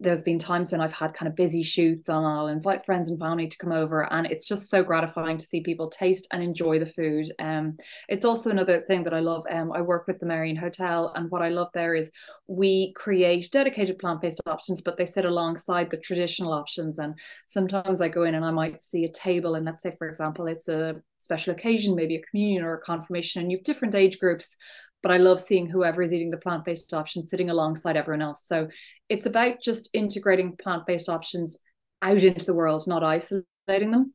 there's 0.00 0.24
been 0.24 0.40
times 0.40 0.72
when 0.72 0.80
I've 0.80 0.92
had 0.92 1.14
kind 1.14 1.28
of 1.28 1.36
busy 1.36 1.62
shoots 1.62 2.08
and 2.08 2.26
I'll 2.26 2.48
invite 2.48 2.84
friends 2.84 3.08
and 3.08 3.20
family 3.20 3.46
to 3.46 3.56
come 3.56 3.70
over 3.70 4.12
and 4.12 4.26
it's 4.26 4.48
just 4.48 4.68
so 4.68 4.82
gratifying 4.82 5.36
to 5.36 5.44
see 5.44 5.60
people 5.60 5.88
taste 5.88 6.26
and 6.32 6.42
enjoy 6.42 6.80
the 6.80 6.86
food. 6.86 7.28
Um, 7.38 7.76
it's 8.08 8.24
also 8.24 8.50
another 8.50 8.80
thing 8.88 9.04
that 9.04 9.14
I 9.14 9.20
love. 9.20 9.44
Um, 9.48 9.70
I 9.70 9.80
work 9.80 10.08
with 10.08 10.18
the 10.18 10.26
Merrion 10.26 10.56
Hotel 10.56 11.12
and 11.14 11.30
what 11.30 11.40
I 11.40 11.50
love 11.50 11.68
there 11.72 11.94
is 11.94 12.10
we 12.48 12.92
create 12.94 13.48
dedicated 13.52 14.00
plant-based 14.00 14.40
options, 14.48 14.80
but 14.80 14.96
they 14.96 15.04
sit 15.04 15.24
alongside 15.24 15.88
the 15.88 15.98
traditional 15.98 16.52
options. 16.52 16.98
And 16.98 17.14
sometimes 17.46 18.00
I 18.00 18.08
go 18.08 18.24
in 18.24 18.34
and 18.34 18.44
I 18.44 18.50
might 18.50 18.82
see 18.82 19.04
a 19.04 19.12
table 19.12 19.54
and 19.54 19.66
let's 19.66 19.84
say, 19.84 19.94
for 19.96 20.08
example, 20.08 20.48
it's 20.48 20.68
a 20.68 21.00
special 21.20 21.54
occasion, 21.54 21.94
maybe 21.94 22.16
a 22.16 22.22
communion 22.22 22.64
or 22.64 22.74
a 22.74 22.80
confirmation, 22.80 23.42
and 23.42 23.52
you've 23.52 23.62
different 23.62 23.94
age 23.94 24.18
groups 24.18 24.56
but 25.02 25.12
I 25.12 25.16
love 25.16 25.40
seeing 25.40 25.68
whoever 25.68 26.02
is 26.02 26.12
eating 26.12 26.30
the 26.30 26.38
plant 26.38 26.64
based 26.64 26.92
option 26.92 27.22
sitting 27.22 27.50
alongside 27.50 27.96
everyone 27.96 28.22
else. 28.22 28.46
So 28.46 28.68
it's 29.08 29.26
about 29.26 29.62
just 29.62 29.90
integrating 29.94 30.56
plant 30.56 30.86
based 30.86 31.08
options 31.08 31.58
out 32.02 32.22
into 32.22 32.46
the 32.46 32.54
world, 32.54 32.84
not 32.86 33.02
isolating 33.02 33.90
them. 33.90 34.14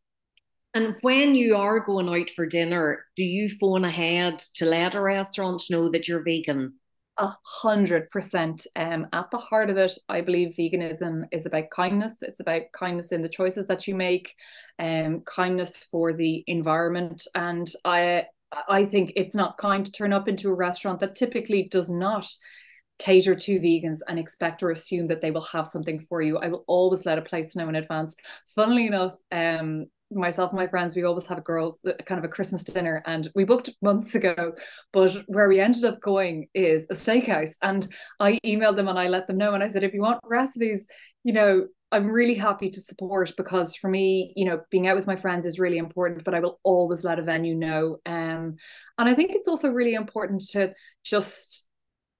And 0.73 0.95
when 1.01 1.35
you 1.35 1.55
are 1.55 1.79
going 1.79 2.09
out 2.09 2.29
for 2.31 2.45
dinner, 2.45 3.05
do 3.15 3.23
you 3.23 3.49
phone 3.49 3.85
ahead 3.85 4.39
to 4.55 4.65
let 4.65 4.95
a 4.95 5.01
restaurant 5.01 5.63
know 5.69 5.89
that 5.89 6.07
you're 6.07 6.23
vegan? 6.23 6.73
A 7.17 7.33
hundred 7.43 8.11
percent. 8.11 8.67
Um, 8.75 9.07
at 9.13 9.31
the 9.31 9.37
heart 9.37 9.69
of 9.69 9.77
it, 9.77 9.93
I 10.09 10.19
believe 10.19 10.55
veganism 10.59 11.23
is 11.31 11.45
about 11.45 11.69
kindness. 11.69 12.21
It's 12.21 12.41
about 12.41 12.63
kindness 12.73 13.13
in 13.13 13.21
the 13.21 13.29
choices 13.29 13.67
that 13.67 13.87
you 13.87 13.95
make, 13.95 14.35
um, 14.79 15.21
kindness 15.21 15.85
for 15.85 16.11
the 16.11 16.43
environment. 16.47 17.25
And 17.33 17.67
I 17.85 18.25
I 18.67 18.83
think 18.83 19.13
it's 19.15 19.33
not 19.33 19.57
kind 19.57 19.85
to 19.85 19.91
turn 19.91 20.11
up 20.11 20.27
into 20.27 20.49
a 20.49 20.53
restaurant 20.53 20.99
that 20.99 21.15
typically 21.15 21.69
does 21.69 21.89
not 21.89 22.27
cater 22.99 23.35
to 23.35 23.59
vegans 23.59 23.99
and 24.07 24.19
expect 24.19 24.61
or 24.61 24.71
assume 24.71 25.07
that 25.07 25.21
they 25.21 25.31
will 25.31 25.41
have 25.41 25.67
something 25.67 25.99
for 25.99 26.21
you. 26.21 26.37
I 26.37 26.49
will 26.49 26.63
always 26.67 27.05
let 27.05 27.17
a 27.17 27.21
place 27.21 27.55
know 27.55 27.69
in 27.69 27.75
advance. 27.75 28.15
Funnily 28.55 28.87
enough, 28.87 29.15
um, 29.31 29.85
myself 30.15 30.51
and 30.51 30.59
my 30.59 30.67
friends, 30.67 30.95
we 30.95 31.03
always 31.03 31.25
have 31.27 31.37
a 31.37 31.41
girls 31.41 31.79
kind 32.05 32.19
of 32.19 32.25
a 32.25 32.29
Christmas 32.29 32.63
dinner, 32.63 33.03
and 33.05 33.29
we 33.35 33.43
booked 33.43 33.69
months 33.81 34.15
ago. 34.15 34.53
But 34.93 35.15
where 35.27 35.49
we 35.49 35.59
ended 35.59 35.83
up 35.83 36.01
going 36.01 36.47
is 36.53 36.87
a 36.89 36.93
steakhouse, 36.93 37.55
and 37.61 37.87
I 38.19 38.39
emailed 38.45 38.75
them 38.75 38.87
and 38.87 38.99
I 38.99 39.07
let 39.07 39.27
them 39.27 39.37
know, 39.37 39.53
and 39.53 39.63
I 39.63 39.69
said, 39.69 39.83
if 39.83 39.93
you 39.93 40.01
want 40.01 40.19
recipes, 40.23 40.87
you 41.23 41.33
know, 41.33 41.67
I'm 41.91 42.07
really 42.07 42.35
happy 42.35 42.69
to 42.69 42.81
support 42.81 43.31
because 43.37 43.75
for 43.75 43.89
me, 43.89 44.33
you 44.35 44.45
know, 44.45 44.61
being 44.69 44.87
out 44.87 44.95
with 44.95 45.07
my 45.07 45.15
friends 45.15 45.45
is 45.45 45.59
really 45.59 45.77
important, 45.77 46.23
but 46.23 46.33
I 46.33 46.39
will 46.39 46.59
always 46.63 47.03
let 47.03 47.19
a 47.19 47.23
venue 47.23 47.55
know. 47.55 47.97
Um, 48.05 48.55
and 48.97 49.09
I 49.09 49.13
think 49.13 49.31
it's 49.31 49.47
also 49.47 49.69
really 49.69 49.93
important 49.93 50.41
to 50.49 50.73
just, 51.03 51.67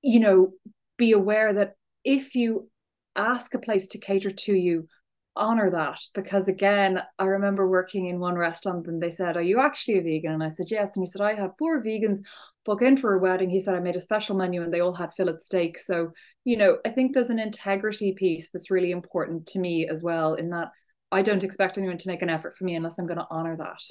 you 0.02 0.20
know, 0.20 0.54
be 0.98 1.12
aware 1.12 1.54
that 1.54 1.74
if 2.04 2.36
you 2.36 2.70
ask 3.16 3.54
a 3.54 3.60
place 3.60 3.88
to 3.90 3.98
cater 3.98 4.30
to 4.30 4.54
you, 4.54 4.88
honor 5.36 5.70
that 5.70 6.00
because 6.14 6.48
again 6.48 7.02
i 7.20 7.26
remember 7.26 7.68
working 7.68 8.08
in 8.08 8.20
one 8.20 8.36
restaurant 8.36 8.88
and 8.88 9.02
they 9.02 9.10
said 9.10 9.36
are 9.36 9.42
you 9.42 9.60
actually 9.60 9.98
a 9.98 10.02
vegan? 10.02 10.34
And 10.34 10.44
i 10.44 10.50
said 10.50 10.68
yes. 10.70 10.96
And 10.96 11.06
he 11.06 11.12
said 11.12 11.22
i 11.22 11.34
had 11.34 11.52
four 11.60 11.84
vegans 11.84 12.20
book 12.66 12.82
in 12.82 12.98
for 12.98 13.14
a 13.14 13.20
wedding. 13.20 13.50
He 13.50 13.60
said 13.60 13.76
i 13.76 13.80
made 13.80 13.96
a 13.96 14.00
special 14.02 14.36
menu 14.36 14.64
and 14.64 14.74
they 14.74 14.80
all 14.80 14.94
had 14.94 15.14
fillet 15.14 15.40
steak 15.40 15.78
so 15.78 16.12
you 16.44 16.58
know 16.58 16.78
i 16.86 16.90
think 16.90 17.14
there's 17.14 17.30
an 17.30 17.40
integrity 17.40 18.14
piece 18.14 18.50
that's 18.50 18.72
really 18.72 18.92
important 18.92 19.46
to 19.48 19.60
me 19.60 19.88
as 19.88 20.02
well 20.02 20.36
in 20.36 20.50
that 20.50 20.70
i 21.12 21.22
don't 21.22 21.44
expect 21.44 21.78
anyone 21.78 21.98
to 21.98 22.10
make 22.10 22.22
an 22.22 22.30
effort 22.30 22.58
for 22.58 22.64
me 22.64 22.76
unless 22.76 22.98
i'm 22.98 23.08
going 23.08 23.20
to 23.20 23.28
honor 23.30 23.58
that. 23.58 23.82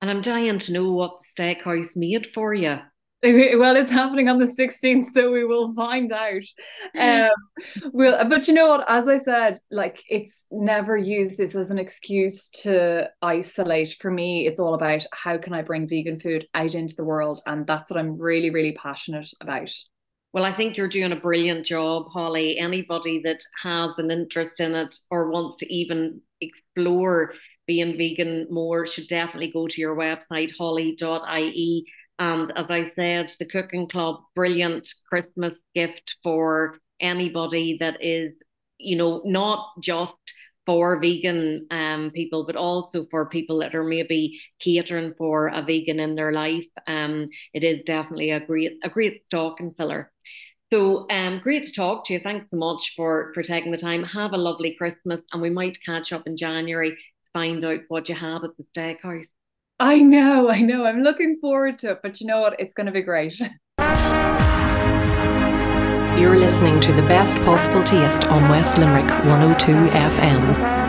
And 0.00 0.10
i'm 0.10 0.22
dying 0.22 0.58
to 0.58 0.72
know 0.72 0.92
what 0.92 1.20
the 1.20 1.42
steakhouse 1.42 1.96
made 1.96 2.28
for 2.34 2.54
you 2.54 2.78
well 3.58 3.76
it's 3.76 3.90
happening 3.90 4.30
on 4.30 4.38
the 4.38 4.46
16th 4.46 5.08
so 5.08 5.30
we 5.30 5.44
will 5.44 5.74
find 5.74 6.10
out. 6.10 6.42
Mm. 6.96 7.28
um 7.28 7.90
well 7.92 8.26
but 8.28 8.48
you 8.48 8.54
know 8.54 8.68
what? 8.68 8.84
As 8.88 9.08
i 9.08 9.18
said 9.18 9.58
like 9.70 10.02
it's 10.08 10.46
never 10.50 10.96
used 10.96 11.36
this 11.36 11.54
as 11.54 11.70
an 11.70 11.78
excuse 11.78 12.48
to 12.62 13.10
isolate. 13.20 13.96
For 14.00 14.10
me 14.10 14.46
it's 14.46 14.58
all 14.58 14.72
about 14.72 15.04
how 15.12 15.36
can 15.36 15.52
i 15.52 15.60
bring 15.60 15.86
vegan 15.86 16.18
food 16.18 16.46
out 16.54 16.74
into 16.74 16.94
the 16.96 17.04
world? 17.04 17.40
And 17.46 17.66
that's 17.66 17.90
what 17.90 17.98
i'm 17.98 18.16
really 18.16 18.48
really 18.50 18.72
passionate 18.72 19.28
about. 19.40 19.70
Well, 20.32 20.44
I 20.44 20.52
think 20.52 20.76
you're 20.76 20.88
doing 20.88 21.10
a 21.10 21.16
brilliant 21.16 21.66
job, 21.66 22.06
Holly. 22.08 22.56
Anybody 22.56 23.20
that 23.24 23.42
has 23.62 23.98
an 23.98 24.12
interest 24.12 24.60
in 24.60 24.76
it 24.76 24.94
or 25.10 25.28
wants 25.28 25.56
to 25.56 25.74
even 25.74 26.20
explore 26.40 27.34
being 27.66 27.98
vegan 27.98 28.46
more 28.48 28.86
should 28.86 29.08
definitely 29.08 29.50
go 29.50 29.66
to 29.66 29.80
your 29.80 29.96
website, 29.96 30.52
holly.ie 30.56 31.84
and 32.20 32.52
as 32.54 32.66
I 32.68 32.90
said, 32.90 33.32
the 33.38 33.46
Cooking 33.46 33.88
Club, 33.88 34.20
brilliant 34.34 34.86
Christmas 35.08 35.56
gift 35.74 36.16
for 36.22 36.78
anybody 37.00 37.78
that 37.80 38.04
is, 38.04 38.36
you 38.76 38.96
know, 38.96 39.22
not 39.24 39.70
just 39.82 40.12
for 40.66 41.00
vegan 41.00 41.66
um, 41.70 42.10
people, 42.10 42.44
but 42.44 42.56
also 42.56 43.06
for 43.10 43.30
people 43.30 43.60
that 43.60 43.74
are 43.74 43.82
maybe 43.82 44.38
catering 44.60 45.14
for 45.14 45.48
a 45.48 45.62
vegan 45.62 45.98
in 45.98 46.14
their 46.14 46.30
life. 46.30 46.66
Um, 46.86 47.26
it 47.54 47.64
is 47.64 47.84
definitely 47.86 48.32
a 48.32 48.40
great, 48.40 48.72
a 48.84 48.90
great 48.90 49.24
stocking 49.24 49.72
filler. 49.78 50.12
So 50.70 51.06
um, 51.10 51.40
great 51.42 51.64
to 51.64 51.72
talk 51.72 52.04
to 52.04 52.12
you. 52.12 52.20
Thanks 52.20 52.50
so 52.50 52.56
much 52.58 52.92
for 52.96 53.32
for 53.34 53.42
taking 53.42 53.72
the 53.72 53.78
time. 53.78 54.04
Have 54.04 54.34
a 54.34 54.36
lovely 54.36 54.74
Christmas, 54.74 55.20
and 55.32 55.40
we 55.40 55.50
might 55.50 55.82
catch 55.84 56.12
up 56.12 56.26
in 56.26 56.36
January 56.36 56.90
to 56.90 57.30
find 57.32 57.64
out 57.64 57.80
what 57.88 58.08
you 58.10 58.14
had 58.14 58.44
at 58.44 58.50
the 58.56 58.64
steakhouse. 58.76 59.26
I 59.82 60.02
know, 60.02 60.50
I 60.50 60.60
know. 60.60 60.84
I'm 60.84 61.02
looking 61.02 61.38
forward 61.40 61.78
to 61.78 61.92
it, 61.92 62.00
but 62.02 62.20
you 62.20 62.26
know 62.26 62.42
what? 62.42 62.60
It's 62.60 62.74
going 62.74 62.84
to 62.84 62.92
be 62.92 63.00
great. 63.00 63.40
You're 66.20 66.36
listening 66.36 66.80
to 66.80 66.92
the 66.92 67.00
best 67.08 67.38
possible 67.38 67.82
taste 67.82 68.26
on 68.26 68.50
West 68.50 68.76
Limerick 68.76 69.08
102 69.08 69.72
FM. 69.72 70.79